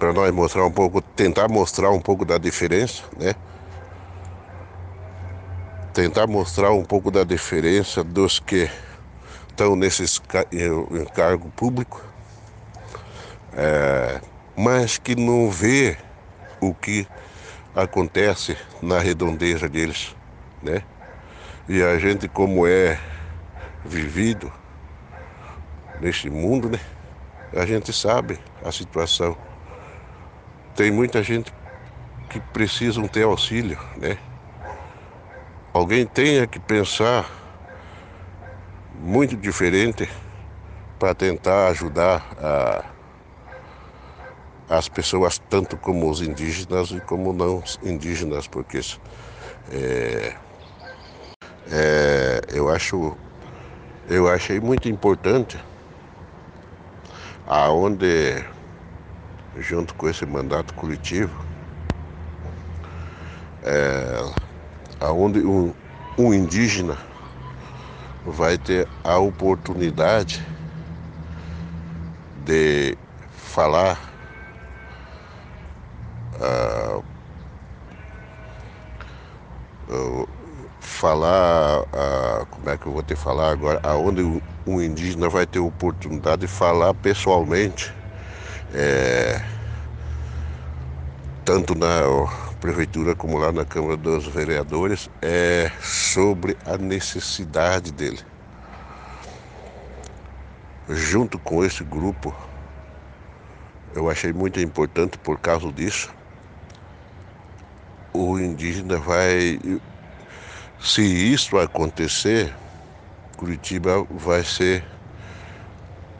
para 0.00 0.12
nós 0.12 0.32
mostrar 0.34 0.64
um 0.66 0.70
pouco, 0.72 1.00
tentar 1.00 1.48
mostrar 1.48 1.90
um 1.90 2.00
pouco 2.00 2.24
da 2.24 2.38
diferença, 2.38 3.04
né? 3.16 3.36
Tentar 5.94 6.26
mostrar 6.26 6.72
um 6.72 6.84
pouco 6.84 7.08
da 7.08 7.22
diferença 7.22 8.02
dos 8.02 8.40
que 8.40 8.68
estão 9.48 9.76
nesses 9.76 10.20
em 10.50 11.04
cargo 11.14 11.50
público, 11.50 12.02
é, 13.52 14.20
mas 14.56 14.98
que 14.98 15.14
não 15.14 15.48
vê 15.48 15.96
o 16.62 16.74
que 16.74 17.06
acontece 17.74 18.56
na 18.82 19.00
redondeza 19.00 19.68
deles, 19.68 20.16
né? 20.62 20.84
E 21.68 21.82
a 21.82 21.98
gente 21.98 22.28
como 22.28 22.66
é 22.66 23.00
vivido 23.84 24.52
neste 25.94 26.28
mundo, 26.30 26.68
né? 26.70 26.78
A 27.52 27.66
gente 27.66 27.92
sabe 27.92 28.40
a 28.62 28.72
situação. 28.72 29.38
Tem 30.74 30.90
muita 30.90 31.22
gente 31.22 31.52
que 32.28 32.40
precisam 32.40 33.08
ter 33.08 33.24
auxílio, 33.24 33.78
né? 33.96 34.18
Alguém 35.74 36.06
tenha 36.06 36.46
que 36.46 36.58
pensar 36.60 37.30
muito 38.94 39.36
diferente 39.36 40.08
para 40.98 41.14
tentar 41.14 41.68
ajudar 41.68 42.34
a, 42.38 42.94
as 44.68 44.88
pessoas, 44.88 45.38
tanto 45.38 45.76
como 45.76 46.10
os 46.10 46.20
indígenas 46.20 46.90
e 46.90 47.00
como 47.00 47.32
não 47.32 47.62
indígenas, 47.82 48.46
porque 48.46 48.80
é, 49.70 50.34
é, 51.70 52.40
eu 52.52 52.68
acho 52.68 53.16
eu 54.08 54.28
achei 54.28 54.60
muito 54.60 54.88
importante 54.88 55.58
aonde 57.46 58.44
junto 59.58 59.94
com 59.94 60.08
esse 60.08 60.26
mandato 60.26 60.74
coletivo 60.74 61.32
é, 63.62 64.18
aonde 65.00 65.40
um, 65.40 65.72
um 66.18 66.34
indígena 66.34 66.98
vai 68.24 68.58
ter 68.58 68.88
a 69.04 69.18
oportunidade 69.18 70.42
de 72.44 72.96
falar 73.30 74.11
uh, 76.42 77.04
falar 80.80 81.82
uh, 81.82 82.46
como 82.50 82.70
é 82.70 82.76
que 82.76 82.86
eu 82.86 82.92
vou 82.92 83.02
que 83.02 83.16
falar 83.16 83.50
agora 83.50 83.80
aonde 83.82 84.22
um 84.66 84.80
indígena 84.80 85.28
vai 85.28 85.46
ter 85.46 85.58
oportunidade 85.58 86.42
de 86.42 86.48
falar 86.48 86.94
pessoalmente 86.94 87.92
é, 88.74 89.42
tanto 91.44 91.74
na 91.74 92.02
prefeitura 92.60 93.14
como 93.14 93.36
lá 93.36 93.52
na 93.52 93.64
Câmara 93.64 93.96
dos 93.96 94.26
Vereadores, 94.26 95.10
é 95.20 95.70
sobre 95.80 96.56
a 96.64 96.78
necessidade 96.78 97.92
dele. 97.92 98.20
Junto 100.88 101.38
com 101.38 101.64
esse 101.64 101.82
grupo, 101.84 102.34
eu 103.94 104.08
achei 104.08 104.32
muito 104.32 104.60
importante 104.60 105.18
por 105.18 105.38
causa 105.38 105.70
disso. 105.72 106.14
O 108.12 108.38
indígena 108.38 108.98
vai. 108.98 109.58
Se 110.80 111.02
isso 111.02 111.56
acontecer, 111.58 112.54
Curitiba 113.36 114.04
vai 114.10 114.44
ser 114.44 114.84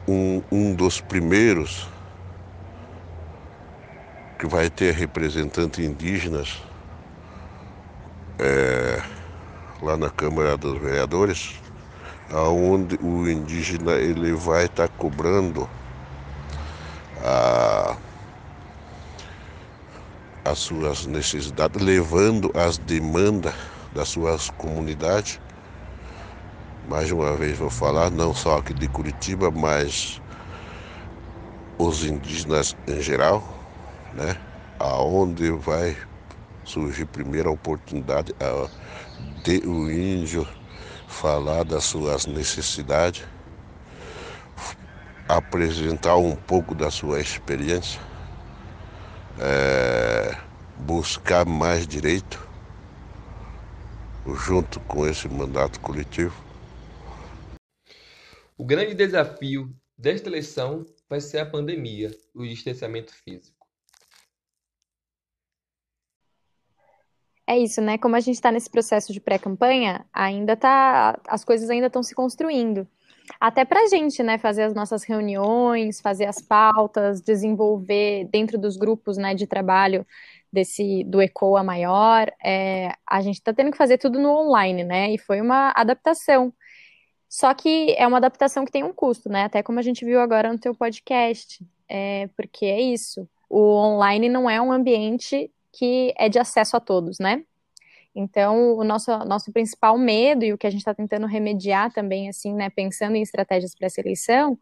um, 0.09 0.42
um 0.50 0.74
dos 0.74 1.00
primeiros 1.00 1.88
que 4.38 4.46
vai 4.46 4.68
ter 4.70 4.94
representantes 4.94 5.85
indígenas 5.85 6.62
é, 8.38 9.02
lá 9.81 9.96
na 9.96 10.11
Câmara 10.11 10.57
dos 10.57 10.81
Vereadores, 10.81 11.55
aonde 12.31 12.98
o 13.00 13.28
indígena 13.28 13.92
ele 13.92 14.33
vai 14.33 14.64
estar 14.64 14.88
tá 14.88 14.94
cobrando 14.96 15.68
a, 17.22 17.96
as 20.44 20.59
suas 20.59 21.07
necessidades, 21.07 21.81
levando 21.81 22.50
as 22.55 22.78
demandas 22.78 23.55
das 23.94 24.09
suas 24.09 24.50
comunidades. 24.50 25.40
Mais 26.88 27.11
uma 27.11 27.37
vez 27.37 27.59
vou 27.59 27.70
falar, 27.70 28.11
não 28.11 28.35
só 28.35 28.59
aqui 28.59 28.74
de 28.74 28.88
Curitiba, 28.88 29.50
mas 29.50 30.20
os 31.78 32.05
indígenas 32.05 32.76
em 32.87 33.00
geral 33.00 33.62
né? 34.14 34.37
Aonde 34.78 35.50
vai 35.50 35.96
surgir 36.64 37.07
primeiro 37.07 37.48
a 37.48 37.52
oportunidade 37.52 38.35
de 39.42 39.66
o 39.66 39.90
índio 39.90 40.46
falar 41.07 41.64
das 41.64 41.85
suas 41.85 42.26
necessidades, 42.26 43.24
apresentar 45.28 46.16
um 46.16 46.35
pouco 46.35 46.74
da 46.74 46.90
sua 46.90 47.20
experiência, 47.20 48.00
é, 49.38 49.82
buscar 50.83 51.47
mais 51.47 51.87
direito 51.87 52.45
junto 54.47 54.81
com 54.81 55.07
esse 55.07 55.29
mandato 55.29 55.81
coletivo. 55.81 56.35
O 58.59 58.64
grande 58.64 58.95
desafio 58.95 59.75
desta 59.97 60.29
eleição 60.29 60.85
vai 61.09 61.21
ser 61.21 61.38
a 61.38 61.47
pandemia, 61.47 62.11
o 62.35 62.42
distanciamento 62.42 63.12
físico. 63.14 63.66
É 67.47 67.59
isso, 67.59 67.81
né? 67.81 67.99
Como 67.99 68.16
a 68.16 68.21
gente 68.21 68.35
está 68.35 68.51
nesse 68.51 68.71
processo 68.71 69.12
de 69.12 69.21
pré-campanha, 69.21 70.07
ainda 70.12 70.57
tá, 70.57 71.21
as 71.27 71.45
coisas 71.45 71.68
ainda 71.71 71.88
estão 71.88 72.03
se 72.03 72.14
construindo. 72.14 72.88
Até 73.40 73.64
para 73.64 73.83
a 73.83 73.87
gente, 73.88 74.23
né, 74.23 74.38
fazer 74.38 74.62
as 74.62 74.75
nossas 74.75 75.05
reuniões, 75.05 76.01
fazer 76.01 76.27
as 76.27 76.40
pautas, 76.40 77.21
desenvolver 77.21 78.29
dentro 78.33 78.59
dos 78.59 78.77
grupos, 78.77 79.16
né, 79.16 79.35
de 79.35 79.47
trabalho 79.47 80.07
desse 80.53 81.05
do 81.05 81.23
ECOA 81.23 81.62
maior, 81.62 82.31
é, 82.45 82.93
a 83.09 83.23
gente 83.23 83.37
está 83.37 83.53
tendo 83.53 83.71
que 83.71 83.79
fazer 83.79 83.99
tudo 83.99 84.19
no 84.21 84.31
online, 84.31 84.85
né? 84.85 85.12
E 85.12 85.19
foi 85.19 85.41
uma 85.41 85.73
adaptação. 85.75 86.53
Só 87.29 87.55
que 87.55 87.95
é 87.97 88.07
uma 88.07 88.19
adaptação 88.19 88.65
que 88.65 88.73
tem 88.73 88.85
um 88.85 88.93
custo, 88.93 89.29
né? 89.31 89.45
Até 89.45 89.62
como 89.62 89.79
a 89.79 89.83
gente 89.83 90.05
viu 90.05 90.21
agora 90.21 90.53
no 90.53 90.59
teu 90.59 90.75
podcast, 90.75 91.65
é, 91.88 92.29
porque 92.37 92.67
é 92.67 92.81
isso. 92.81 93.27
O 93.49 93.75
online 93.75 94.29
não 94.29 94.49
é 94.51 94.61
um 94.61 94.71
ambiente 94.71 95.51
que 95.73 96.12
é 96.19 96.29
de 96.29 96.38
acesso 96.38 96.77
a 96.77 96.81
todos, 96.81 97.19
né? 97.19 97.43
Então, 98.15 98.77
o 98.77 98.85
nosso, 98.85 99.11
nosso 99.25 99.51
principal 99.53 99.97
medo 99.97 100.45
e 100.45 100.53
o 100.53 100.59
que 100.59 100.67
a 100.67 100.71
gente 100.71 100.81
está 100.81 100.95
tentando 100.95 101.27
remediar 101.27 101.91
também, 101.93 102.29
assim, 102.29 102.53
né, 102.55 102.69
pensando 102.69 103.17
em 103.17 103.23
estratégias 103.23 103.75
para 103.75 103.87
essa 103.87 104.01
eleição, 104.03 104.59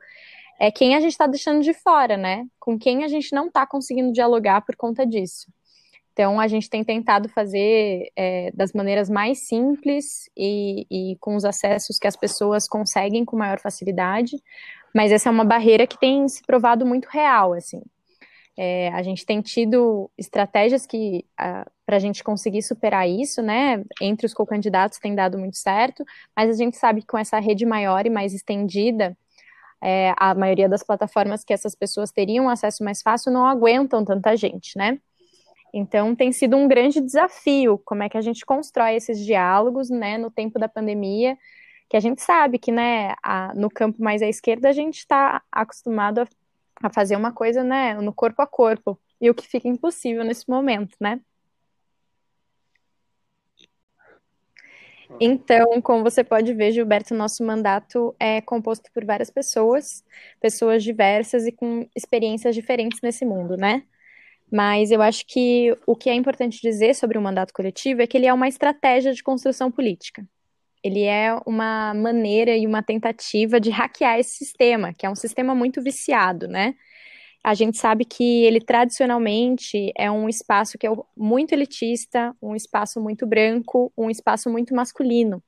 é 0.61 0.71
quem 0.71 0.95
a 0.95 1.01
gente 1.01 1.13
está 1.13 1.27
deixando 1.27 1.63
de 1.63 1.75
fora, 1.75 2.17
né? 2.17 2.47
Com 2.61 2.79
quem 2.79 3.03
a 3.03 3.09
gente 3.09 3.35
não 3.35 3.49
está 3.49 3.67
conseguindo 3.67 4.13
dialogar 4.13 4.61
por 4.61 4.77
conta 4.77 5.05
disso. 5.05 5.49
Então, 6.21 6.39
a 6.39 6.47
gente 6.47 6.69
tem 6.69 6.85
tentado 6.85 7.31
fazer 7.31 8.13
é, 8.15 8.51
das 8.53 8.75
maneiras 8.75 9.09
mais 9.09 9.49
simples 9.49 10.29
e, 10.37 10.87
e 10.91 11.17
com 11.19 11.35
os 11.35 11.47
acessos 11.47 11.99
que 11.99 12.07
as 12.07 12.15
pessoas 12.15 12.69
conseguem 12.69 13.25
com 13.25 13.39
maior 13.39 13.59
facilidade, 13.59 14.37
mas 14.95 15.13
essa 15.13 15.31
é 15.31 15.33
uma 15.33 15.47
barreira 15.47 15.87
que 15.87 15.99
tem 15.99 16.29
se 16.29 16.43
provado 16.43 16.85
muito 16.85 17.07
real, 17.07 17.55
assim. 17.55 17.81
É, 18.55 18.89
a 18.89 19.03
gente 19.03 19.25
tem 19.25 19.41
tido 19.41 20.11
estratégias 20.19 20.85
que 20.85 21.25
para 21.87 21.97
a 21.97 21.99
gente 21.99 22.23
conseguir 22.23 22.61
superar 22.61 23.09
isso, 23.09 23.41
né? 23.41 23.83
Entre 23.99 24.27
os 24.27 24.35
co-candidatos 24.35 24.99
tem 24.99 25.15
dado 25.15 25.39
muito 25.39 25.57
certo, 25.57 26.05
mas 26.37 26.51
a 26.51 26.53
gente 26.53 26.77
sabe 26.77 27.01
que 27.01 27.07
com 27.07 27.17
essa 27.17 27.39
rede 27.39 27.65
maior 27.65 28.05
e 28.05 28.11
mais 28.11 28.35
estendida, 28.35 29.17
é, 29.83 30.13
a 30.19 30.35
maioria 30.35 30.69
das 30.69 30.83
plataformas 30.83 31.43
que 31.45 31.55
essas 31.55 31.75
pessoas 31.75 32.13
teriam 32.13 32.47
acesso 32.51 32.85
mais 32.85 33.01
fácil 33.01 33.33
não 33.33 33.47
aguentam 33.47 34.05
tanta 34.05 34.37
gente, 34.37 34.77
né? 34.77 34.99
Então 35.73 36.15
tem 36.15 36.33
sido 36.33 36.57
um 36.57 36.69
grande 36.69 37.01
desafio 37.01 37.79
como 37.85 38.03
é 38.03 38.09
que 38.09 38.17
a 38.19 38.21
gente 38.21 38.45
constrói 38.45 38.95
esses 38.97 39.19
diálogos, 39.25 39.91
né, 39.91 40.19
no 40.19 40.31
tempo 40.31 40.59
da 40.59 40.69
pandemia, 40.69 41.37
que 41.89 41.97
a 41.97 42.01
gente 42.01 42.23
sabe 42.23 42.59
que, 42.59 42.73
né, 42.73 43.15
a, 43.23 43.53
no 43.55 43.71
campo 43.71 44.03
mais 44.03 44.23
à 44.23 44.27
esquerda 44.29 44.69
a 44.69 44.73
gente 44.73 44.99
está 44.99 45.43
acostumado 45.53 46.21
a 46.21 46.27
a 46.83 46.91
fazer 46.91 47.17
uma 47.17 47.33
coisa, 47.33 47.63
né, 47.63 47.95
no 47.95 48.13
corpo 48.13 48.41
a 48.43 48.47
corpo, 48.47 48.99
e 49.21 49.29
o 49.31 49.35
que 49.35 49.47
fica 49.47 49.69
impossível 49.69 50.25
nesse 50.25 50.49
momento, 50.49 50.97
né? 51.01 51.21
Então, 55.21 55.83
como 55.83 56.03
você 56.03 56.25
pode 56.25 56.55
ver, 56.55 56.73
Gilberto, 56.73 57.15
nosso 57.15 57.45
mandato 57.45 58.15
é 58.19 58.41
composto 58.41 58.91
por 58.93 59.05
várias 59.05 59.29
pessoas, 59.29 60.05
pessoas 60.41 60.83
diversas 60.83 61.47
e 61.47 61.53
com 61.53 61.87
experiências 61.95 62.55
diferentes 62.55 63.01
nesse 63.03 63.25
mundo, 63.27 63.57
né? 63.57 63.83
Mas 64.51 64.91
eu 64.91 65.01
acho 65.03 65.25
que 65.27 65.75
o 65.87 65.97
que 65.97 66.11
é 66.11 66.15
importante 66.15 66.61
dizer 66.61 66.95
sobre 66.95 67.17
o 67.19 67.23
mandato 67.23 67.53
coletivo 67.53 68.03
é 68.03 68.07
que 68.07 68.17
ele 68.17 68.27
é 68.27 68.33
uma 68.35 68.49
estratégia 68.49 69.13
de 69.13 69.23
construção 69.23 69.71
política. 69.71 70.27
ele 70.83 71.05
é 71.05 71.35
uma 71.47 71.93
maneira 71.95 72.57
e 72.57 72.67
uma 72.67 72.83
tentativa 72.83 73.61
de 73.61 73.71
hackear 73.71 74.19
esse 74.19 74.37
sistema, 74.39 74.95
que 74.95 75.07
é 75.07 75.11
um 75.11 75.15
sistema 75.15 75.55
muito 75.55 75.83
viciado, 75.83 76.49
né? 76.49 76.75
A 77.45 77.55
gente 77.55 77.79
sabe 77.79 78.05
que 78.05 78.45
ele 78.45 78.61
tradicionalmente 78.61 79.93
é 79.97 80.11
um 80.11 80.29
espaço 80.29 80.79
que 80.79 80.87
é 80.87 80.91
muito 81.17 81.53
elitista, 81.55 82.35
um 82.43 82.55
espaço 82.57 83.01
muito 83.01 83.27
branco, 83.27 83.93
um 83.97 84.11
espaço 84.11 84.51
muito 84.51 84.75
masculino. 84.75 85.43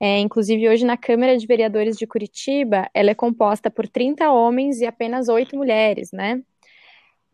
É, 0.00 0.18
inclusive, 0.20 0.68
hoje 0.68 0.84
na 0.84 0.96
Câmara 0.96 1.36
de 1.38 1.46
Vereadores 1.46 1.96
de 1.96 2.06
Curitiba, 2.06 2.88
ela 2.94 3.10
é 3.10 3.14
composta 3.14 3.70
por 3.70 3.88
30 3.88 4.30
homens 4.32 4.80
e 4.80 4.86
apenas 4.86 5.28
8 5.28 5.56
mulheres, 5.56 6.10
né? 6.12 6.42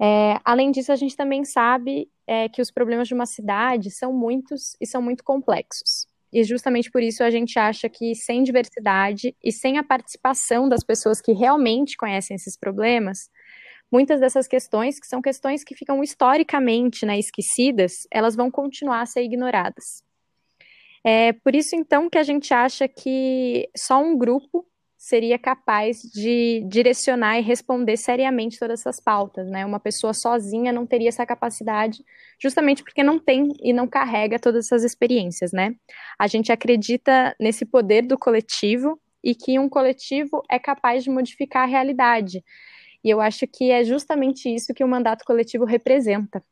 É, 0.00 0.40
além 0.44 0.70
disso, 0.70 0.90
a 0.90 0.96
gente 0.96 1.14
também 1.14 1.44
sabe 1.44 2.08
é, 2.26 2.48
que 2.48 2.62
os 2.62 2.70
problemas 2.70 3.06
de 3.06 3.12
uma 3.12 3.26
cidade 3.26 3.90
são 3.90 4.12
muitos 4.12 4.74
e 4.80 4.86
são 4.86 5.02
muito 5.02 5.22
complexos. 5.22 6.06
E 6.32 6.42
justamente 6.44 6.90
por 6.90 7.02
isso 7.02 7.22
a 7.22 7.30
gente 7.30 7.58
acha 7.58 7.88
que 7.88 8.14
sem 8.14 8.42
diversidade 8.42 9.36
e 9.44 9.52
sem 9.52 9.76
a 9.78 9.82
participação 9.82 10.68
das 10.68 10.82
pessoas 10.82 11.20
que 11.20 11.32
realmente 11.32 11.96
conhecem 11.96 12.34
esses 12.34 12.56
problemas, 12.56 13.28
muitas 13.92 14.20
dessas 14.20 14.46
questões, 14.46 14.98
que 14.98 15.06
são 15.06 15.20
questões 15.20 15.64
que 15.64 15.74
ficam 15.74 16.02
historicamente 16.02 17.04
né, 17.04 17.18
esquecidas, 17.18 18.06
elas 18.10 18.36
vão 18.36 18.50
continuar 18.50 19.02
a 19.02 19.06
ser 19.06 19.22
ignoradas. 19.22 20.02
É 21.02 21.32
por 21.32 21.54
isso, 21.54 21.74
então, 21.74 22.08
que 22.08 22.18
a 22.18 22.22
gente 22.22 22.52
acha 22.54 22.86
que 22.86 23.68
só 23.76 24.00
um 24.02 24.16
grupo 24.16 24.66
seria 25.00 25.38
capaz 25.38 26.02
de 26.12 26.62
direcionar 26.68 27.38
e 27.38 27.42
responder 27.42 27.96
seriamente 27.96 28.58
todas 28.58 28.80
essas 28.80 29.00
pautas, 29.00 29.48
né? 29.48 29.64
Uma 29.64 29.80
pessoa 29.80 30.12
sozinha 30.12 30.74
não 30.74 30.86
teria 30.86 31.08
essa 31.08 31.24
capacidade, 31.24 32.04
justamente 32.38 32.84
porque 32.84 33.02
não 33.02 33.18
tem 33.18 33.48
e 33.62 33.72
não 33.72 33.88
carrega 33.88 34.38
todas 34.38 34.66
essas 34.66 34.84
experiências, 34.84 35.52
né? 35.52 35.74
A 36.18 36.26
gente 36.26 36.52
acredita 36.52 37.34
nesse 37.40 37.64
poder 37.64 38.02
do 38.02 38.18
coletivo 38.18 39.00
e 39.24 39.34
que 39.34 39.58
um 39.58 39.70
coletivo 39.70 40.42
é 40.50 40.58
capaz 40.58 41.02
de 41.02 41.08
modificar 41.08 41.62
a 41.62 41.66
realidade. 41.66 42.44
E 43.02 43.08
eu 43.08 43.22
acho 43.22 43.46
que 43.46 43.70
é 43.70 43.82
justamente 43.82 44.54
isso 44.54 44.74
que 44.74 44.84
o 44.84 44.88
mandato 44.88 45.24
coletivo 45.24 45.64
representa. 45.64 46.44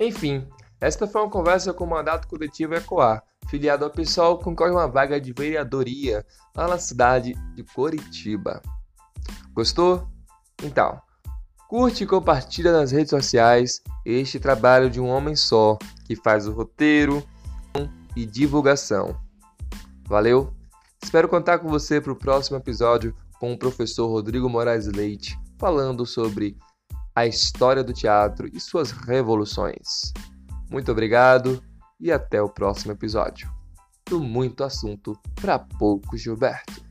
Enfim, 0.00 0.48
esta 0.80 1.06
foi 1.06 1.20
uma 1.20 1.28
conversa 1.28 1.74
com 1.74 1.84
o 1.84 1.90
mandato 1.90 2.26
coletivo 2.26 2.74
Ecoar, 2.74 3.22
filiado 3.50 3.84
ao 3.84 3.90
PSOL, 3.90 4.38
concorre 4.38 4.70
uma 4.70 4.88
vaga 4.88 5.20
de 5.20 5.30
vereadoria 5.30 6.24
lá 6.56 6.66
na 6.66 6.78
cidade 6.78 7.34
de 7.54 7.62
Curitiba. 7.62 8.62
Gostou? 9.52 10.08
Então, 10.62 10.98
curte 11.68 12.04
e 12.04 12.06
compartilha 12.06 12.72
nas 12.72 12.92
redes 12.92 13.10
sociais 13.10 13.82
este 14.02 14.40
trabalho 14.40 14.88
de 14.88 14.98
um 14.98 15.06
homem 15.06 15.36
só, 15.36 15.76
que 16.06 16.16
faz 16.16 16.46
o 16.46 16.52
roteiro 16.52 17.22
e 18.16 18.24
divulgação. 18.24 19.14
Valeu? 20.08 20.54
Espero 21.02 21.28
contar 21.28 21.58
com 21.58 21.68
você 21.68 22.00
para 22.00 22.12
o 22.12 22.16
próximo 22.16 22.56
episódio 22.56 23.14
com 23.38 23.52
o 23.52 23.58
professor 23.58 24.08
Rodrigo 24.08 24.48
Moraes 24.48 24.86
Leite, 24.86 25.38
falando 25.58 26.06
sobre 26.06 26.56
a 27.20 27.26
história 27.26 27.84
do 27.84 27.92
teatro 27.92 28.48
e 28.50 28.58
suas 28.58 28.90
revoluções. 28.90 30.12
Muito 30.70 30.90
obrigado 30.90 31.62
e 32.00 32.10
até 32.10 32.40
o 32.40 32.48
próximo 32.48 32.92
episódio. 32.92 33.50
Do 34.08 34.20
muito 34.20 34.64
assunto 34.64 35.18
para 35.34 35.58
pouco, 35.58 36.16
Gilberto. 36.16 36.89